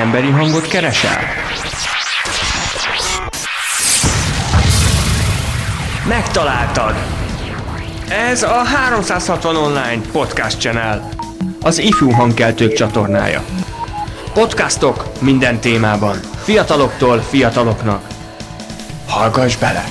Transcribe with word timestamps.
Emberi 0.00 0.30
hangot 0.30 0.66
keresel? 0.66 1.18
Megtaláltad! 6.08 6.94
Ez 8.08 8.42
a 8.42 8.62
360 8.62 9.56
Online 9.56 10.00
Podcast 10.12 10.60
Channel, 10.60 11.08
az 11.60 11.78
ifjú 11.78 12.10
hangkeltők 12.10 12.72
csatornája. 12.72 13.44
Podcastok 14.32 15.04
minden 15.20 15.60
témában, 15.60 16.16
fiataloktól 16.42 17.18
fiataloknak. 17.18 18.06
Hallgass 19.08 19.56
bele! 19.56 19.84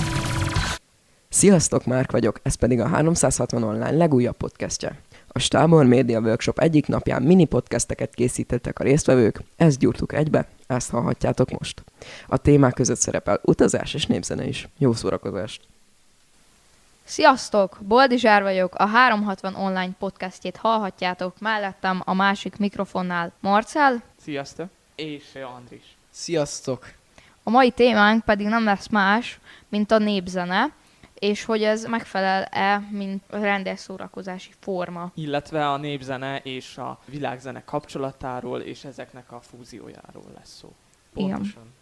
Sziasztok, 1.30 1.86
Márk 1.86 2.12
vagyok, 2.12 2.40
ez 2.44 2.56
pedig 2.56 2.80
a 2.80 2.88
360 2.88 3.64
Online 3.64 3.92
legújabb 3.92 4.38
podcastje. 4.38 5.00
A 5.32 5.40
Stábor 5.40 5.86
Média 5.86 6.20
Workshop 6.20 6.60
egyik 6.60 6.88
napján 6.88 7.22
mini 7.22 7.46
podcasteket 7.46 8.14
készítettek 8.14 8.80
a 8.80 8.84
résztvevők, 8.84 9.42
ezt 9.56 9.80
gyúrtuk 9.80 10.14
egybe, 10.14 10.48
ezt 10.68 10.90
hallhatjátok 10.90 11.50
most. 11.60 11.84
A 12.28 12.38
témák 12.38 12.74
között 12.74 12.98
szerepel 12.98 13.40
utazás 13.44 13.94
és 13.94 14.06
népzene 14.06 14.48
is. 14.48 14.68
Jó 14.78 14.94
szórakozást! 14.94 15.62
Sziasztok! 17.04 17.78
Boldizsár 17.82 18.42
vagyok, 18.42 18.76
a 18.76 18.86
360 18.86 19.56
online 19.56 19.92
podcastjét 20.00 20.58
hallhatjátok, 20.58 21.40
mellettem 21.40 22.02
a 22.06 22.14
másik 22.14 22.58
mikrofonnál 22.58 23.32
Marcel. 23.40 24.02
Sziasztok! 24.22 24.68
És 24.96 25.24
Andris. 25.58 25.96
Sziasztok! 26.12 26.92
A 27.44 27.50
mai 27.50 27.72
témánk 27.72 28.24
pedig 28.24 28.48
nem 28.48 28.64
lesz 28.64 28.88
más, 28.88 29.40
mint 29.70 29.92
a 29.92 29.98
népzene, 29.98 30.72
és 31.20 31.44
hogy 31.44 31.64
ez 31.64 31.86
megfelel-e, 31.86 32.78
mint 32.92 33.24
rendes 33.30 33.80
szórakozási 33.80 34.52
forma. 34.60 35.12
Illetve 35.14 35.70
a 35.70 35.78
népzene 35.78 36.38
és 36.38 36.78
a 36.78 37.00
világzene 37.06 37.64
kapcsolatáról 37.66 38.60
és 38.60 38.84
ezeknek 38.84 39.32
a 39.32 39.40
fúziójáról 39.42 40.32
lesz 40.36 40.58
szó. 40.60 40.74
Pontosan. 41.14 41.44
Igen. 41.44 41.74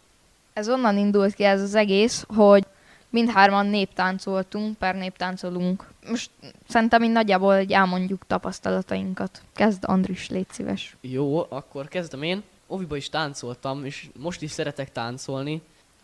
Ez 0.52 0.68
onnan 0.68 0.96
indult 0.96 1.34
ki 1.34 1.44
ez 1.44 1.62
az 1.62 1.74
egész, 1.74 2.24
hogy 2.28 2.66
mindhárman 3.10 3.66
néptáncoltunk, 3.66 4.76
per 4.76 4.94
néptáncolunk. 4.94 5.88
Most 6.08 6.30
szerintem 6.68 7.02
így 7.02 7.12
nagyjából 7.12 7.54
egy 7.54 7.72
elmondjuk 7.72 8.26
tapasztalatainkat. 8.26 9.42
Kezd 9.54 9.82
Andris, 9.86 10.28
légy 10.28 10.50
szíves. 10.50 10.96
Jó, 11.00 11.46
akkor 11.48 11.88
kezdem 11.88 12.22
én. 12.22 12.42
Oviba 12.66 12.96
is 12.96 13.08
táncoltam, 13.08 13.84
és 13.84 14.08
most 14.18 14.42
is 14.42 14.50
szeretek 14.50 14.92
táncolni. 14.92 15.62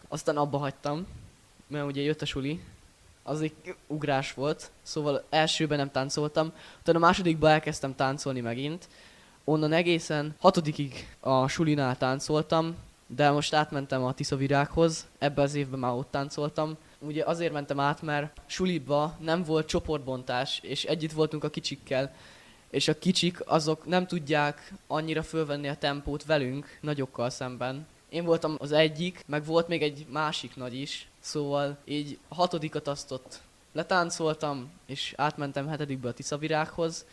Aztán 0.09 0.37
abba 0.37 0.59
hagytam, 0.59 1.07
mert 1.67 1.87
ugye 1.87 2.03
jött 2.03 2.23
a 2.23 2.27
suli, 2.27 2.61
az 3.25 3.41
egy 3.41 3.55
ugrás 3.87 4.35
volt, 4.35 4.71
szóval 4.83 5.25
elsőben 5.31 5.79
nem 5.79 5.91
táncoltam, 5.91 6.53
utána 6.81 6.99
a 6.99 7.01
másodikban 7.01 7.51
elkezdtem 7.51 7.95
táncolni 7.95 8.41
megint, 8.41 8.89
onnan 9.45 9.73
egészen 9.73 10.35
hatodikig 10.39 11.17
a 11.21 11.49
sulinál 11.49 11.97
táncoltam, 11.97 12.77
de 13.07 13.31
most 13.31 13.55
átmentem 13.55 14.05
a 14.05 14.15
Tisza 14.15 14.37
Virághoz, 14.37 15.07
ebbe 15.19 15.43
az 15.43 15.55
évben 15.55 15.79
már 15.79 15.93
ott 15.93 16.11
táncoltam. 16.11 16.77
Ugye 16.99 17.25
azért 17.25 17.53
mentem 17.53 17.81
át, 17.81 18.03
mert 18.03 18.41
suliba 18.47 19.17
nem 19.21 19.43
volt 19.43 19.67
csoportbontás, 19.67 20.59
és 20.63 20.85
együtt 20.85 21.13
voltunk 21.13 21.45
a 21.45 21.51
kicsikkel, 21.51 22.15
és 22.71 22.89
a 22.89 22.99
kicsik 22.99 23.39
azok 23.47 23.87
nem 23.87 24.07
tudják 24.07 24.73
annyira 24.87 25.23
fölvenni 25.23 25.69
a 25.69 25.77
tempót 25.77 26.25
velünk, 26.25 26.79
nagyokkal 26.81 27.31
szemben. 27.31 27.87
Én 28.09 28.25
voltam 28.25 28.57
az 28.59 28.73
egyik, 28.73 29.25
meg 29.27 29.45
volt 29.45 29.69
még 29.69 29.83
egy 29.83 30.07
másik 30.11 30.57
nagy 30.57 30.75
is, 30.75 31.09
Szóval 31.25 31.77
így 31.85 32.19
hatodikat 32.29 32.89
azt 32.89 33.11
ott 33.11 33.41
letáncoltam, 33.73 34.71
és 34.87 35.15
átmentem 35.17 35.69
hetedikbe 35.69 36.09
a 36.09 36.13
Tiszavirághoz, 36.13 37.05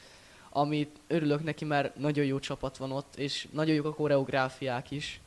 amit 0.50 1.00
örülök 1.08 1.44
neki, 1.44 1.66
mert 1.66 1.96
nagyon 1.96 2.26
jó 2.26 2.40
csapat 2.40 2.78
van 2.78 2.92
ott, 2.92 3.16
és 3.16 3.48
nagyon 3.52 3.76
jók 3.76 3.86
a 3.86 3.94
koreográfiák 3.94 4.92
is. 4.92 5.20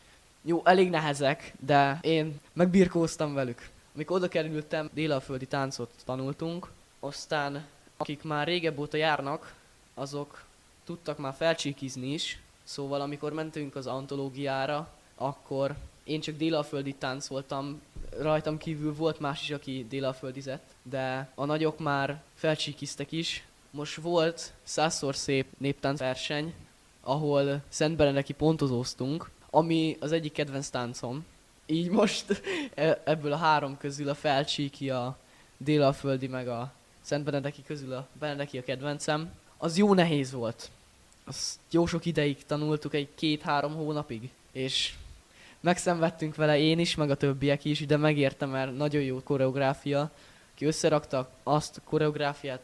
Jó, 0.43 0.63
elég 0.65 0.91
nehezek, 0.91 1.55
de 1.61 1.99
én 2.03 2.41
megbirkóztam 2.53 3.35
velük. 3.35 3.69
Amikor 3.95 4.17
oda 4.17 4.29
kerültem, 4.29 4.91
délelföldi 4.93 5.47
táncot 5.47 5.91
tanultunk, 6.05 6.71
aztán 7.01 7.67
akik 7.97 8.23
már 8.23 8.47
régebb 8.47 8.79
óta 8.79 8.97
járnak, 8.97 9.55
azok 9.95 10.45
tudtak 10.85 11.19
már 11.19 11.35
felcsíkizni 11.35 12.13
is, 12.13 12.41
szóval 12.65 13.01
amikor 13.01 13.33
mentünk 13.33 13.77
az 13.77 13.87
antológiára, 13.87 14.89
akkor 15.15 15.77
én 16.05 16.21
csak 16.21 16.37
délelföldi 16.37 16.93
táncoltam, 16.93 17.81
rajtam 18.21 18.59
kívül 18.59 18.95
volt 18.95 19.21
más 19.21 19.43
is, 19.43 19.51
aki 19.51 19.87
délelföldizett, 19.89 20.75
de 20.83 21.31
a 21.35 21.45
nagyok 21.45 21.79
már 21.79 22.23
felcsíkiztek 22.35 23.13
is. 23.13 23.47
Most 23.71 24.01
volt 24.01 24.53
százszor 24.63 25.15
szép 25.15 25.47
néptánc 25.59 25.99
verseny, 25.99 26.55
ahol 27.01 27.63
Szent 27.69 27.97
Benedeki 27.97 28.33
pontozóztunk, 28.33 29.31
ami 29.51 29.97
az 30.01 30.13
egyik 30.13 30.33
kedvenc 30.33 30.69
táncom. 30.69 31.25
Így 31.67 31.89
most 31.89 32.43
e, 32.75 33.03
ebből 33.05 33.33
a 33.33 33.37
három 33.37 33.77
közül 33.77 34.09
a 34.09 34.15
felcsíki, 34.15 34.91
a 34.91 35.19
délelföldi 35.57 36.27
meg 36.27 36.49
a 36.49 36.73
Szent 37.01 37.25
Benedeki 37.25 37.63
közül 37.63 37.93
a 37.93 38.09
Benedeki 38.19 38.59
a 38.59 38.63
kedvencem. 38.63 39.33
Az 39.59 39.77
jó 39.77 39.95
nehéz 39.95 40.33
volt. 40.33 40.71
Azt 41.25 41.59
jó 41.71 41.87
sok 41.87 42.07
ideig 42.07 42.47
tanultuk, 42.47 42.95
egy 42.95 43.09
két-három 43.15 43.75
hónapig. 43.75 44.31
És 44.53 44.95
megszenvedtünk 45.65 46.35
vele 46.35 46.59
én 46.59 46.79
is, 46.79 46.95
meg 46.95 47.11
a 47.11 47.15
többiek 47.15 47.65
is, 47.65 47.87
de 47.87 47.97
megértem, 47.97 48.51
mert 48.51 48.77
nagyon 48.77 49.03
jó 49.03 49.23
koreográfia. 49.23 50.11
Ki 50.55 50.65
összerakta 50.65 51.31
azt 51.43 51.77
a 51.77 51.81
koreográfiát 51.85 52.61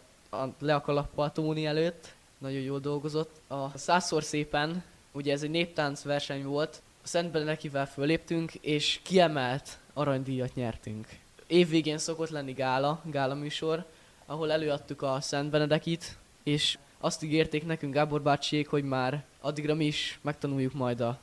le 0.59 0.75
a 0.75 0.81
kalappal 0.81 1.33
Tóni 1.33 1.67
előtt, 1.67 2.15
nagyon 2.39 2.61
jól 2.61 2.79
dolgozott. 2.79 3.41
A 3.49 3.79
százszor 3.79 4.23
szépen, 4.23 4.83
ugye 5.13 5.33
ez 5.33 5.43
egy 5.43 5.51
néptánc 5.51 6.03
verseny 6.03 6.45
volt, 6.45 6.83
a 7.03 7.07
Szent 7.07 7.31
Benedekivel 7.31 7.87
föléptünk, 7.87 8.55
és 8.55 9.01
kiemelt 9.03 9.79
aranydíjat 9.93 10.55
nyertünk. 10.55 11.09
Évvégén 11.47 11.99
szokott 11.99 12.31
lenni 12.31 12.53
gála, 12.53 13.03
gála 13.05 13.35
műsor, 13.35 13.85
ahol 14.27 14.53
előadtuk 14.53 15.03
a 15.03 15.21
Szent 15.21 15.51
Benedekit, 15.51 16.17
és 16.43 16.79
azt 16.99 17.23
ígérték 17.23 17.67
nekünk 17.67 17.95
Gábor 17.95 18.23
bácsiék, 18.23 18.69
hogy 18.69 18.85
már 18.85 19.25
addigra 19.41 19.75
mi 19.75 19.85
is 19.85 20.19
megtanuljuk 20.23 20.73
majd 20.73 21.01
a 21.01 21.19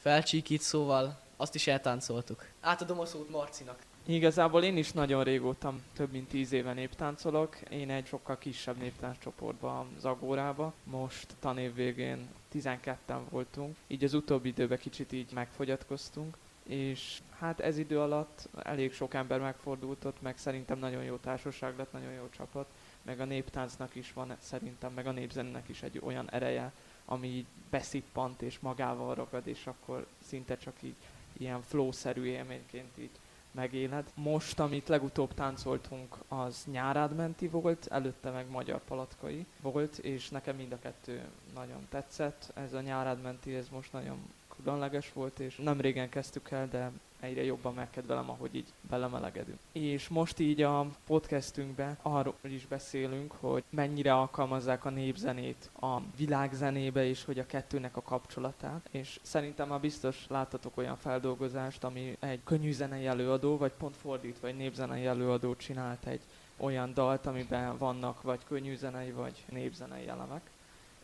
felcsíkít, 0.00 0.60
szóval 0.60 1.18
azt 1.36 1.54
is 1.54 1.66
eltáncoltuk. 1.66 2.46
Átadom 2.60 3.00
a 3.00 3.04
szót 3.04 3.30
Marcinak. 3.30 3.78
Igazából 4.06 4.62
én 4.62 4.76
is 4.76 4.92
nagyon 4.92 5.24
régóta, 5.24 5.74
több 5.92 6.12
mint 6.12 6.28
tíz 6.28 6.52
éve 6.52 6.72
néptáncolok. 6.72 7.56
Én 7.70 7.90
egy 7.90 8.06
sokkal 8.06 8.38
kisebb 8.38 8.76
néptánccsoportban, 8.76 9.88
Zagórába. 9.98 10.72
Most 10.84 11.34
tanév 11.40 11.74
végén 11.74 12.28
12-en 12.54 13.20
voltunk, 13.30 13.76
így 13.86 14.04
az 14.04 14.14
utóbbi 14.14 14.48
időben 14.48 14.78
kicsit 14.78 15.12
így 15.12 15.32
megfogyatkoztunk. 15.32 16.36
És 16.62 17.20
hát 17.38 17.60
ez 17.60 17.78
idő 17.78 18.00
alatt 18.00 18.48
elég 18.62 18.92
sok 18.92 19.14
ember 19.14 19.40
megfordult 19.40 20.04
ott, 20.04 20.22
meg 20.22 20.38
szerintem 20.38 20.78
nagyon 20.78 21.04
jó 21.04 21.16
társaság 21.16 21.76
lett, 21.76 21.92
nagyon 21.92 22.12
jó 22.12 22.28
csapat. 22.36 22.66
Meg 23.02 23.20
a 23.20 23.24
néptáncnak 23.24 23.94
is 23.94 24.12
van 24.12 24.36
szerintem, 24.40 24.92
meg 24.92 25.06
a 25.06 25.12
népzennek 25.12 25.68
is 25.68 25.82
egy 25.82 26.00
olyan 26.04 26.30
ereje, 26.30 26.72
ami 27.10 27.26
így 27.26 27.46
beszippant 27.70 28.42
és 28.42 28.58
magával 28.58 29.14
ragad, 29.14 29.46
és 29.46 29.66
akkor 29.66 30.06
szinte 30.22 30.56
csak 30.56 30.82
így 30.82 30.94
ilyen 31.32 31.62
flow-szerű 31.62 32.24
élményként 32.24 32.98
így 32.98 33.10
megéled. 33.50 34.12
Most, 34.14 34.60
amit 34.60 34.88
legutóbb 34.88 35.34
táncoltunk, 35.34 36.16
az 36.28 36.64
nyárádmenti 36.70 37.48
volt, 37.48 37.86
előtte 37.86 38.30
meg 38.30 38.50
magyar 38.50 38.80
palatkai 38.84 39.46
volt, 39.60 39.98
és 39.98 40.28
nekem 40.28 40.56
mind 40.56 40.72
a 40.72 40.78
kettő 40.78 41.22
nagyon 41.54 41.86
tetszett. 41.88 42.50
Ez 42.54 42.72
a 42.72 42.80
nyárádmenti, 42.80 43.54
ez 43.54 43.68
most 43.68 43.92
nagyon 43.92 44.18
különleges 44.62 45.12
volt, 45.12 45.38
és 45.38 45.56
nem 45.56 45.80
régen 45.80 46.08
kezdtük 46.08 46.50
el, 46.50 46.68
de 46.68 46.90
egyre 47.20 47.44
jobban 47.44 47.74
megkedvelem, 47.74 48.30
ahogy 48.30 48.54
így 48.54 48.72
belemelegedünk. 48.80 49.58
És 49.72 50.08
most 50.08 50.38
így 50.38 50.62
a 50.62 50.86
podcastünkben 51.06 51.98
arról 52.02 52.34
is 52.42 52.66
beszélünk, 52.66 53.32
hogy 53.32 53.64
mennyire 53.70 54.14
alkalmazzák 54.14 54.84
a 54.84 54.90
népzenét 54.90 55.70
a 55.80 55.96
világzenébe, 56.16 57.04
és 57.04 57.24
hogy 57.24 57.38
a 57.38 57.46
kettőnek 57.46 57.96
a 57.96 58.02
kapcsolatát. 58.02 58.88
És 58.90 59.20
szerintem 59.22 59.68
már 59.68 59.80
biztos 59.80 60.26
láttatok 60.28 60.76
olyan 60.76 60.96
feldolgozást, 60.96 61.84
ami 61.84 62.16
egy 62.20 62.40
könnyű 62.44 62.72
zenei 62.72 63.06
előadó, 63.06 63.56
vagy 63.56 63.72
pont 63.72 63.96
fordítva 63.96 64.46
egy 64.46 64.56
népzenei 64.56 65.06
előadó 65.06 65.56
csinált 65.56 66.06
egy 66.06 66.22
olyan 66.56 66.94
dalt, 66.94 67.26
amiben 67.26 67.78
vannak 67.78 68.22
vagy 68.22 68.44
könnyű 68.44 68.76
zenei, 68.76 69.10
vagy 69.10 69.44
népzenei 69.48 70.08
elemek. 70.08 70.50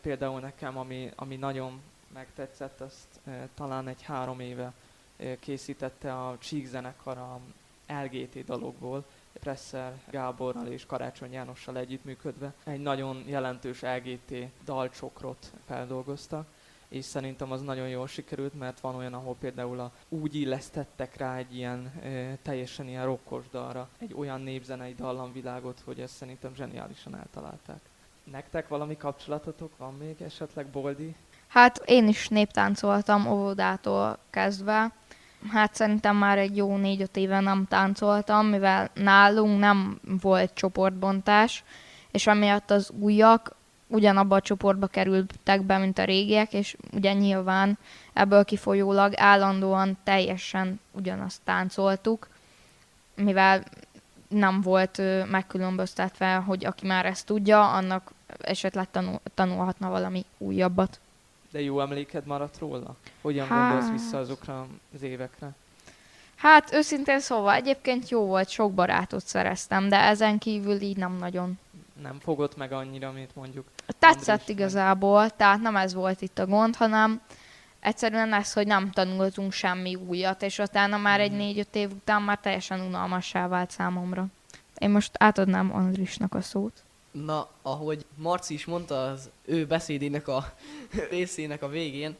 Például 0.01 0.41
nekem, 0.41 0.79
ami, 0.79 1.11
ami 1.17 1.37
nagyon 1.37 1.81
megtetszett, 2.13 2.81
azt 2.81 3.21
e, 3.25 3.49
talán 3.55 3.89
egy 3.89 4.03
három 4.03 4.41
éve 4.41 4.73
készítette 5.41 6.15
a 6.15 6.39
Csík 6.39 6.67
zenekar 6.67 7.19
a 7.19 7.41
LGT 7.87 8.45
dalokból, 8.45 9.05
Presser 9.33 10.01
Gáborral 10.11 10.67
és 10.67 10.87
Karácsony 10.87 11.33
Jánossal 11.33 11.79
együttműködve 11.79 12.55
egy 12.65 12.81
nagyon 12.81 13.23
jelentős 13.27 13.81
LGT 13.81 14.35
dalcsokrot 14.65 15.53
feldolgoztak, 15.67 16.47
és 16.89 17.05
szerintem 17.05 17.53
az 17.53 17.63
nagyon 17.63 17.89
jól 17.89 18.07
sikerült, 18.07 18.59
mert 18.59 18.81
van 18.81 18.95
olyan, 18.95 19.15
ahol 19.15 19.37
például 19.39 19.81
a, 19.81 19.93
úgy 20.09 20.35
illesztettek 20.35 21.17
rá 21.17 21.37
egy 21.37 21.57
ilyen 21.57 21.87
e, 22.03 22.37
teljesen 22.43 22.89
ilyen 22.89 23.05
rokkos 23.05 23.49
dalra, 23.51 23.89
egy 23.99 24.15
olyan 24.15 24.41
népzenei 24.41 24.95
dallamvilágot, 24.95 25.81
hogy 25.85 26.01
ezt 26.01 26.15
szerintem 26.15 26.55
zseniálisan 26.55 27.17
eltalálták. 27.17 27.81
Nektek 28.25 28.69
valami 28.69 28.97
kapcsolatotok 28.97 29.77
van 29.77 29.95
még 29.95 30.21
esetleg, 30.23 30.67
Boldi? 30.67 31.15
Hát 31.57 31.83
én 31.85 32.09
is 32.09 32.29
néptáncoltam 32.29 33.27
óvodától 33.27 34.19
kezdve. 34.31 34.93
Hát 35.51 35.75
szerintem 35.75 36.17
már 36.17 36.39
egy 36.39 36.57
jó 36.57 36.77
négy-öt 36.77 37.17
éve 37.17 37.41
nem 37.41 37.67
táncoltam, 37.69 38.47
mivel 38.47 38.91
nálunk 38.95 39.59
nem 39.59 40.01
volt 40.21 40.55
csoportbontás, 40.55 41.65
és 42.11 42.27
amiatt 42.27 42.71
az 42.71 42.91
újak 42.99 43.55
ugyanabba 43.87 44.37
a 44.37 44.41
csoportba 44.41 44.87
kerültek 44.87 45.63
be, 45.63 45.79
mint 45.79 45.99
a 45.99 46.05
régiek, 46.05 46.53
és 46.53 46.77
ugye 46.93 47.13
nyilván 47.13 47.79
ebből 48.13 48.45
kifolyólag 48.45 49.13
állandóan 49.17 49.99
teljesen 50.05 50.81
ugyanazt 50.93 51.41
táncoltuk, 51.45 52.29
mivel 53.15 53.63
nem 54.29 54.61
volt 54.61 55.03
megkülönböztetve, 55.31 56.35
hogy 56.35 56.65
aki 56.65 56.87
már 56.87 57.07
ezt 57.07 57.27
tudja, 57.27 57.73
annak 57.73 58.13
esetleg 58.41 58.91
tanul, 58.91 59.21
tanulhatna 59.35 59.91
valami 59.91 60.25
újabbat. 60.39 61.01
De 61.57 61.63
jó 61.63 61.81
emléked 61.81 62.27
maradt 62.27 62.59
róla? 62.59 62.97
Hogyan 63.23 63.47
Hát- 63.47 63.71
gondolsz 63.73 63.91
vissza 64.03 64.19
azokra 64.19 64.67
az 64.95 65.03
évekre? 65.03 65.51
Hát 66.37 66.73
őszintén 66.73 67.21
szóval 67.21 67.55
egyébként 67.55 68.09
jó 68.09 68.25
volt, 68.27 68.49
sok 68.49 68.73
barátot 68.73 69.27
szereztem, 69.27 69.89
de 69.89 69.97
ezen 70.01 70.39
kívül 70.39 70.81
így 70.81 70.97
nem 70.97 71.17
nagyon. 71.17 71.59
Nem 72.03 72.19
fogott 72.21 72.57
meg 72.57 72.73
annyira, 72.73 73.13
mint 73.13 73.35
mondjuk 73.35 73.67
Tetszett 73.99 74.29
Andris, 74.29 74.47
meg- 74.47 74.49
igazából, 74.49 75.31
tehát 75.31 75.61
nem 75.61 75.77
ez 75.77 75.95
volt 75.95 76.21
itt 76.21 76.39
a 76.39 76.47
gond, 76.47 76.77
hanem 76.77 77.21
egyszerűen 77.81 78.33
ez, 78.33 78.53
hogy 78.53 78.67
nem 78.67 78.91
tanultunk 78.91 79.53
semmi 79.53 79.95
újat, 79.95 80.43
és 80.43 80.59
utána 80.59 80.97
már 80.97 81.21
egy 81.21 81.31
Mhm. 81.31 81.39
négy-öt 81.39 81.75
év 81.75 81.91
után 81.91 82.23
már 82.23 82.39
teljesen 82.39 82.81
unalmassá 82.81 83.49
vált 83.49 83.71
számomra. 83.71 84.27
Én 84.79 84.91
most 84.91 85.11
átadnám 85.19 85.75
Andrisnak 85.75 86.35
a 86.35 86.41
szót. 86.41 86.83
Na, 87.25 87.49
ahogy 87.63 88.05
Marci 88.15 88.55
is 88.55 88.65
mondta 88.65 89.07
az 89.07 89.31
ő 89.45 89.67
beszédének 89.67 90.29
a 90.29 90.55
részének 91.11 91.63
a 91.63 91.69
végén, 91.69 92.17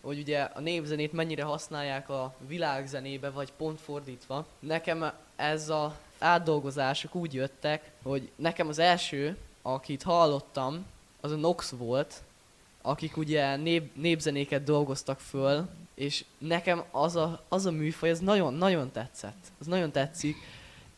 hogy 0.00 0.18
ugye 0.18 0.40
a 0.40 0.60
népzenét 0.60 1.12
mennyire 1.12 1.42
használják 1.42 2.08
a 2.08 2.34
világzenébe, 2.46 3.30
vagy 3.30 3.52
pont 3.52 3.80
fordítva. 3.80 4.46
Nekem 4.58 5.12
ez 5.36 5.68
a 5.68 5.98
átdolgozások 6.18 7.14
úgy 7.14 7.34
jöttek, 7.34 7.90
hogy 8.02 8.30
nekem 8.36 8.68
az 8.68 8.78
első, 8.78 9.36
akit 9.62 10.02
hallottam, 10.02 10.86
az 11.20 11.32
a 11.32 11.36
Nox 11.36 11.70
volt, 11.70 12.22
akik 12.82 13.16
ugye 13.16 13.56
nép, 13.56 13.96
népzenéket 13.96 14.64
dolgoztak 14.64 15.20
föl, 15.20 15.68
és 15.94 16.24
nekem 16.38 16.84
az 16.90 17.16
a, 17.16 17.44
az 17.48 17.66
a 17.66 17.70
műfaj, 17.70 18.10
az 18.10 18.20
nagyon-nagyon 18.20 18.92
tetszett. 18.92 19.52
Az 19.58 19.66
nagyon 19.66 19.90
tetszik, 19.90 20.36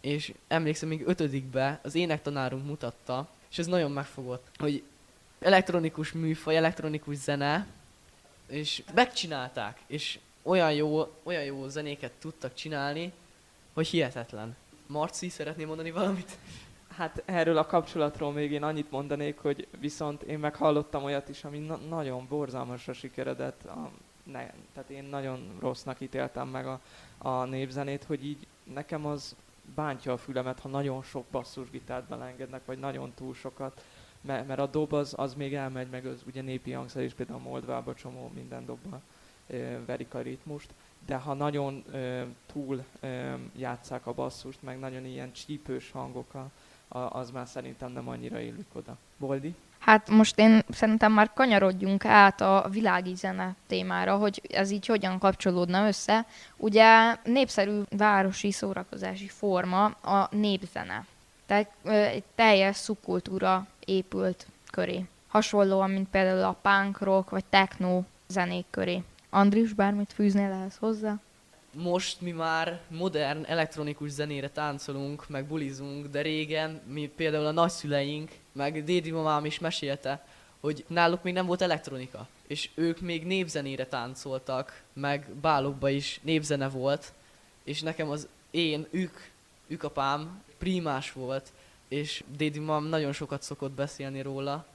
és 0.00 0.34
emlékszem, 0.48 0.88
még 0.88 1.06
ötödikbe 1.06 1.80
az 1.82 1.94
énektanárunk 1.94 2.66
mutatta, 2.66 3.28
és 3.50 3.58
ez 3.58 3.66
nagyon 3.66 3.90
megfogott, 3.90 4.46
hogy 4.58 4.82
elektronikus 5.40 6.12
műfaj, 6.12 6.56
elektronikus 6.56 7.16
zene, 7.16 7.66
és 8.46 8.82
megcsinálták, 8.94 9.80
és 9.86 10.18
olyan 10.42 10.72
jó, 10.72 11.14
olyan 11.22 11.44
jó 11.44 11.68
zenéket 11.68 12.12
tudtak 12.18 12.54
csinálni, 12.54 13.12
hogy 13.72 13.86
hihetetlen. 13.86 14.56
Marci, 14.86 15.28
szeretném 15.28 15.66
mondani 15.66 15.90
valamit? 15.90 16.38
Hát 16.96 17.22
erről 17.24 17.58
a 17.58 17.66
kapcsolatról 17.66 18.32
még 18.32 18.52
én 18.52 18.62
annyit 18.62 18.90
mondanék, 18.90 19.38
hogy 19.38 19.66
viszont 19.78 20.22
én 20.22 20.38
meghallottam 20.38 21.04
olyat 21.04 21.28
is, 21.28 21.44
ami 21.44 21.58
na- 21.58 21.76
nagyon 21.76 22.26
borzalmasra 22.28 22.92
sikeredett. 22.92 23.64
A, 23.64 23.90
ne, 24.22 24.50
tehát 24.74 24.90
én 24.90 25.04
nagyon 25.04 25.56
rossznak 25.60 26.00
ítéltem 26.00 26.48
meg 26.48 26.66
a, 26.66 26.80
a 27.18 27.44
népzenét, 27.44 28.04
hogy 28.04 28.24
így 28.24 28.46
nekem 28.74 29.06
az 29.06 29.34
bántja 29.74 30.12
a 30.12 30.16
fülemet, 30.16 30.60
ha 30.60 30.68
nagyon 30.68 31.02
sok 31.02 31.24
basszusgitárt 31.30 32.08
belengednek, 32.08 32.64
vagy 32.64 32.78
nagyon 32.78 33.12
túl 33.14 33.34
sokat. 33.34 33.84
Mert, 34.20 34.46
mert 34.46 34.60
a 34.60 34.66
dob 34.66 34.92
az, 34.92 35.14
az 35.16 35.34
még 35.34 35.54
elmegy, 35.54 35.90
meg 35.90 36.06
az 36.06 36.22
ugye 36.26 36.42
népi 36.42 36.72
hangszer 36.72 37.02
is, 37.02 37.14
például 37.14 37.38
Moldvába 37.40 37.94
csomó 37.94 38.30
minden 38.34 38.64
dobba 38.66 39.00
ö, 39.46 39.84
verik 39.86 40.14
a 40.14 40.20
ritmust. 40.20 40.70
De 41.06 41.16
ha 41.16 41.34
nagyon 41.34 41.84
ö, 41.92 42.22
túl 42.52 42.84
ö, 43.00 43.34
játszák 43.56 44.06
a 44.06 44.12
basszust, 44.12 44.62
meg 44.62 44.78
nagyon 44.78 45.04
ilyen 45.04 45.32
csípős 45.32 45.90
hangok 45.90 46.34
a, 46.34 46.50
a- 46.88 46.98
az 47.18 47.30
már 47.30 47.46
szerintem 47.46 47.92
nem 47.92 48.08
annyira 48.08 48.40
illik 48.40 48.68
oda. 48.72 48.96
Boldi? 49.16 49.54
Hát 49.80 50.08
most 50.08 50.38
én 50.38 50.62
szerintem 50.70 51.12
már 51.12 51.32
kanyarodjunk 51.32 52.04
át 52.04 52.40
a 52.40 52.66
világi 52.70 53.14
zene 53.14 53.54
témára, 53.66 54.16
hogy 54.16 54.42
ez 54.52 54.70
így 54.70 54.86
hogyan 54.86 55.18
kapcsolódna 55.18 55.86
össze. 55.86 56.26
Ugye 56.56 57.16
népszerű 57.24 57.80
városi 57.96 58.52
szórakozási 58.52 59.28
forma 59.28 59.84
a 59.84 60.28
népzene. 60.30 61.06
Tehát 61.46 61.70
egy 61.82 62.24
teljes 62.34 62.76
szubkultúra 62.76 63.66
épült 63.84 64.46
köré. 64.70 65.04
Hasonlóan, 65.28 65.90
mint 65.90 66.08
például 66.08 66.42
a 66.42 66.56
punk 66.62 67.00
rock 67.00 67.30
vagy 67.30 67.44
techno 67.44 68.02
zenék 68.26 68.66
köré. 68.70 69.02
Andris, 69.30 69.72
bármit 69.72 70.12
fűznél 70.12 70.52
ehhez 70.52 70.76
hozzá? 70.76 71.14
Most 71.72 72.20
mi 72.20 72.30
már 72.30 72.80
modern 72.88 73.44
elektronikus 73.44 74.10
zenére 74.10 74.48
táncolunk, 74.48 75.28
meg 75.28 75.46
bulizunk, 75.46 76.06
de 76.06 76.20
régen 76.20 76.80
mi 76.86 77.06
például 77.16 77.46
a 77.46 77.50
nagyszüleink, 77.50 78.30
meg 78.52 78.84
Dédi 78.84 79.10
mamám 79.10 79.44
is 79.44 79.58
mesélte, 79.58 80.26
hogy 80.60 80.84
náluk 80.88 81.22
még 81.22 81.32
nem 81.32 81.46
volt 81.46 81.62
elektronika, 81.62 82.28
és 82.46 82.70
ők 82.74 83.00
még 83.00 83.26
népzenére 83.26 83.86
táncoltak, 83.86 84.82
meg 84.92 85.26
bálokba 85.40 85.88
is 85.88 86.20
népzene 86.22 86.68
volt, 86.68 87.12
és 87.64 87.82
nekem 87.82 88.10
az 88.10 88.28
én, 88.50 88.86
ők, 88.90 89.16
ők 89.66 89.82
apám 89.82 90.42
primás 90.58 91.12
volt, 91.12 91.52
és 91.88 92.24
Dédi 92.36 92.58
mamám 92.58 92.84
nagyon 92.84 93.12
sokat 93.12 93.42
szokott 93.42 93.72
beszélni 93.72 94.22
róla, 94.22 94.66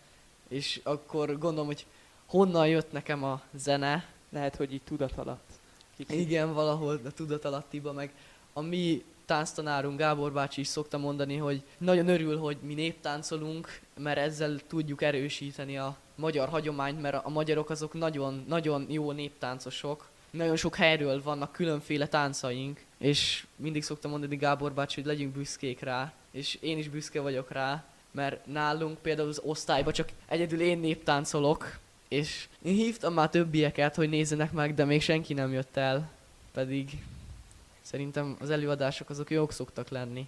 és 0.47 0.79
akkor 0.83 1.37
gondolom, 1.37 1.65
hogy 1.65 1.85
honnan 2.25 2.67
jött 2.67 2.91
nekem 2.91 3.23
a 3.23 3.41
zene, 3.53 4.13
Lehet, 4.35 4.55
hogy 4.55 4.73
így 4.73 4.81
tudat 4.81 5.17
alatt. 5.17 5.44
Kicsit. 5.97 6.19
igen, 6.19 6.53
valahol 6.53 6.99
a 7.05 7.11
tudatalattiba, 7.11 7.93
meg 7.93 8.13
a 8.53 8.61
mi 8.61 9.03
tánctanárunk 9.25 9.97
Gábor 9.97 10.31
bácsi 10.31 10.61
is 10.61 10.67
szokta 10.67 10.97
mondani, 10.97 11.35
hogy 11.37 11.63
nagyon 11.77 12.07
örül, 12.07 12.37
hogy 12.37 12.57
mi 12.61 12.73
néptáncolunk, 12.73 13.79
mert 13.97 14.17
ezzel 14.17 14.59
tudjuk 14.67 15.01
erősíteni 15.01 15.77
a 15.77 15.97
magyar 16.15 16.49
hagyományt, 16.49 17.01
mert 17.01 17.25
a 17.25 17.29
magyarok 17.29 17.69
azok 17.69 17.93
nagyon, 17.93 18.45
nagyon 18.47 18.85
jó 18.89 19.11
néptáncosok. 19.11 20.09
Nagyon 20.29 20.55
sok 20.55 20.75
helyről 20.75 21.23
vannak 21.23 21.51
különféle 21.51 22.07
táncaink, 22.07 22.83
és 22.97 23.45
mindig 23.55 23.83
szoktam 23.83 24.11
mondani 24.11 24.35
Gábor 24.35 24.73
bácsi, 24.73 25.01
hogy 25.01 25.09
legyünk 25.09 25.33
büszkék 25.33 25.79
rá, 25.79 26.13
és 26.31 26.57
én 26.61 26.77
is 26.77 26.89
büszke 26.89 27.21
vagyok 27.21 27.51
rá, 27.51 27.85
mert 28.11 28.45
nálunk 28.45 28.97
például 28.97 29.29
az 29.29 29.41
osztályban 29.43 29.93
csak 29.93 30.09
egyedül 30.25 30.61
én 30.61 30.77
néptáncolok, 30.77 31.79
és 32.07 32.47
én 32.61 32.73
hívtam 32.73 33.13
már 33.13 33.29
többieket, 33.29 33.95
hogy 33.95 34.09
nézzenek 34.09 34.51
meg, 34.51 34.73
de 34.73 34.85
még 34.85 35.01
senki 35.01 35.33
nem 35.33 35.51
jött 35.51 35.77
el. 35.77 36.11
Pedig 36.51 37.03
szerintem 37.81 38.37
az 38.39 38.49
előadások 38.49 39.09
azok 39.09 39.29
jók 39.29 39.51
szoktak 39.51 39.89
lenni. 39.89 40.27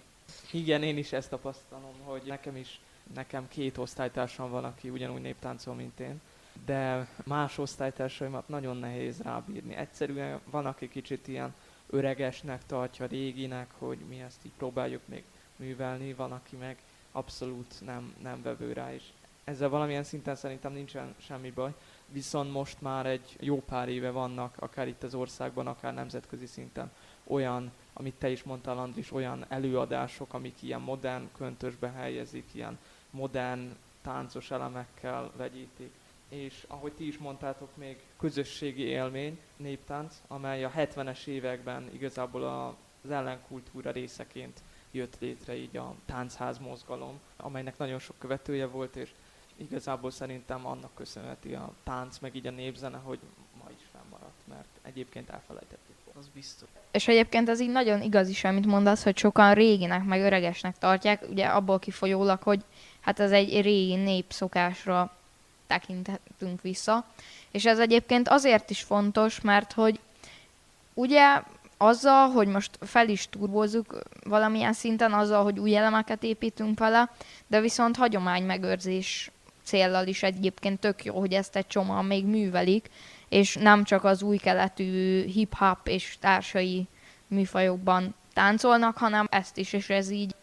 Igen, 0.52 0.82
én 0.82 0.98
is 0.98 1.12
ezt 1.12 1.30
tapasztalom, 1.30 1.94
hogy 2.04 2.22
nekem 2.26 2.56
is, 2.56 2.80
nekem 3.14 3.48
két 3.48 3.78
osztálytársam 3.78 4.50
van, 4.50 4.64
aki 4.64 4.90
ugyanúgy 4.90 5.20
néptáncol, 5.20 5.74
mint 5.74 6.00
én, 6.00 6.20
de 6.66 7.08
más 7.24 7.58
osztálytársaimat 7.58 8.48
nagyon 8.48 8.76
nehéz 8.76 9.20
rábírni. 9.22 9.74
Egyszerűen 9.74 10.40
van, 10.50 10.66
aki 10.66 10.88
kicsit 10.88 11.28
ilyen 11.28 11.54
öregesnek 11.90 12.66
tartja, 12.66 13.06
réginek, 13.06 13.70
hogy 13.78 13.98
mi 14.08 14.20
ezt 14.20 14.44
így 14.44 14.52
próbáljuk 14.56 15.02
még 15.04 15.22
művelni, 15.56 16.12
van, 16.12 16.32
aki 16.32 16.56
meg 16.56 16.76
abszolút 17.12 17.74
nem, 17.84 18.14
nem 18.22 18.42
vevő 18.42 18.72
rá, 18.72 18.94
és 18.94 19.02
ezzel 19.48 19.68
valamilyen 19.68 20.02
szinten 20.02 20.34
szerintem 20.34 20.72
nincsen 20.72 21.14
semmi 21.18 21.50
baj, 21.50 21.74
viszont 22.06 22.52
most 22.52 22.80
már 22.80 23.06
egy 23.06 23.36
jó 23.40 23.62
pár 23.62 23.88
éve 23.88 24.10
vannak, 24.10 24.54
akár 24.58 24.88
itt 24.88 25.02
az 25.02 25.14
országban, 25.14 25.66
akár 25.66 25.94
nemzetközi 25.94 26.46
szinten 26.46 26.90
olyan, 27.24 27.72
amit 27.92 28.14
te 28.14 28.30
is 28.30 28.42
mondtál, 28.42 28.78
Andris, 28.78 29.12
olyan 29.12 29.44
előadások, 29.48 30.34
amik 30.34 30.62
ilyen 30.62 30.80
modern 30.80 31.28
köntösbe 31.36 31.90
helyezik, 31.90 32.44
ilyen 32.52 32.78
modern 33.10 33.76
táncos 34.02 34.50
elemekkel 34.50 35.30
vegyítik. 35.36 35.92
És 36.28 36.64
ahogy 36.68 36.92
ti 36.92 37.06
is 37.06 37.18
mondtátok, 37.18 37.76
még 37.76 38.02
közösségi 38.18 38.82
élmény, 38.82 39.38
néptánc, 39.56 40.22
amely 40.26 40.64
a 40.64 40.70
70-es 40.70 41.26
években 41.26 41.90
igazából 41.92 42.76
az 43.04 43.10
ellenkultúra 43.10 43.90
részeként 43.90 44.60
jött 44.90 45.16
létre 45.20 45.56
így 45.56 45.76
a 45.76 45.94
táncház 46.04 46.58
mozgalom, 46.58 47.20
amelynek 47.36 47.78
nagyon 47.78 47.98
sok 47.98 48.16
követője 48.18 48.66
volt, 48.66 48.96
és 48.96 49.10
igazából 49.58 50.10
szerintem 50.10 50.66
annak 50.66 50.94
köszönheti 50.94 51.54
a 51.54 51.72
tánc, 51.84 52.18
meg 52.18 52.34
így 52.34 52.46
a 52.46 52.50
népzene, 52.50 52.96
hogy 52.96 53.18
ma 53.62 53.70
is 53.78 53.84
fennmaradt, 53.92 54.40
mert 54.48 54.68
egyébként 54.82 55.30
elfelejtettük 55.30 55.94
volna. 56.04 56.20
Az 56.20 56.28
biztos. 56.34 56.68
És 56.90 57.08
egyébként 57.08 57.48
ez 57.48 57.60
így 57.60 57.70
nagyon 57.70 58.02
igaz 58.02 58.28
is, 58.28 58.44
amit 58.44 58.66
mondasz, 58.66 59.02
hogy 59.02 59.16
sokan 59.16 59.54
réginek, 59.54 60.04
meg 60.04 60.20
öregesnek 60.20 60.78
tartják, 60.78 61.22
ugye 61.30 61.46
abból 61.46 61.78
kifolyólag, 61.78 62.42
hogy 62.42 62.64
hát 63.00 63.20
ez 63.20 63.30
egy 63.30 63.60
régi 63.60 63.94
népszokásra 63.94 65.16
tekinthetünk 65.66 66.62
vissza. 66.62 67.04
És 67.50 67.66
ez 67.66 67.78
egyébként 67.78 68.28
azért 68.28 68.70
is 68.70 68.82
fontos, 68.82 69.40
mert 69.40 69.72
hogy 69.72 70.00
ugye 70.94 71.42
azzal, 71.76 72.28
hogy 72.28 72.46
most 72.46 72.78
fel 72.80 73.08
is 73.08 73.28
turbózzuk 73.28 73.98
valamilyen 74.24 74.72
szinten, 74.72 75.12
azzal, 75.12 75.42
hogy 75.42 75.58
új 75.58 75.76
elemeket 75.76 76.22
építünk 76.22 76.78
vele, 76.78 77.10
de 77.46 77.60
viszont 77.60 77.96
hagyománymegőrzés 77.96 79.30
céllal 79.68 80.06
is 80.06 80.22
egyébként 80.22 80.80
tök 80.80 81.04
jó, 81.04 81.18
hogy 81.18 81.32
ezt 81.32 81.56
egy 81.56 81.66
csomóan 81.66 82.04
még 82.04 82.24
művelik, 82.26 82.90
és 83.28 83.56
nem 83.56 83.84
csak 83.84 84.04
az 84.04 84.22
új 84.22 84.36
keletű 84.36 85.24
hip-hop 85.26 85.88
és 85.88 86.16
társai 86.20 86.86
műfajokban 87.26 88.14
táncolnak, 88.32 88.96
hanem 88.96 89.26
ezt 89.30 89.56
is, 89.56 89.72
és 89.72 89.90
ez 89.90 90.10
így 90.10 90.34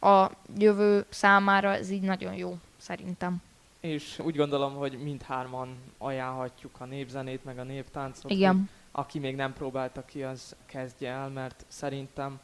a 0.00 0.30
jövő 0.58 1.04
számára 1.08 1.74
ez 1.74 1.90
így 1.90 2.02
nagyon 2.02 2.34
jó, 2.34 2.58
szerintem. 2.76 3.42
És 3.80 4.18
úgy 4.18 4.36
gondolom, 4.36 4.74
hogy 4.74 4.98
mindhárman 5.02 5.76
ajánlhatjuk 5.98 6.76
a 6.78 6.84
népzenét, 6.84 7.44
meg 7.44 7.58
a 7.58 7.62
néptáncot. 7.62 8.30
Igen. 8.30 8.68
Aki 8.92 9.18
még 9.18 9.36
nem 9.36 9.52
próbálta 9.52 10.04
ki, 10.04 10.22
az 10.22 10.56
kezdje 10.66 11.10
el, 11.10 11.28
mert 11.28 11.64
szerintem 11.68 12.40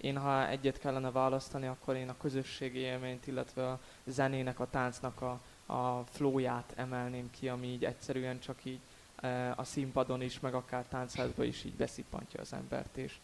én, 0.00 0.16
ha 0.16 0.48
egyet 0.48 0.78
kellene 0.78 1.10
választani, 1.10 1.66
akkor 1.66 1.96
én 1.96 2.08
a 2.08 2.16
közösségi 2.20 2.78
élményt, 2.78 3.26
illetve 3.26 3.68
a 3.68 3.78
zenének, 4.04 4.60
a 4.60 4.66
táncnak 4.70 5.20
a, 5.22 5.40
a 5.70 6.04
flóját 6.10 6.72
emelném 6.76 7.30
ki, 7.30 7.48
ami 7.48 7.66
így 7.66 7.84
egyszerűen 7.84 8.40
csak 8.40 8.58
így 8.62 8.78
e, 9.20 9.52
a 9.56 9.64
színpadon 9.64 10.22
is, 10.22 10.40
meg 10.40 10.54
akár 10.54 10.84
táncházban 10.88 11.46
is 11.46 11.64
így 11.64 11.72
beszippantja 11.72 12.40
az 12.40 12.52
embert, 12.52 12.96
és 12.96 13.14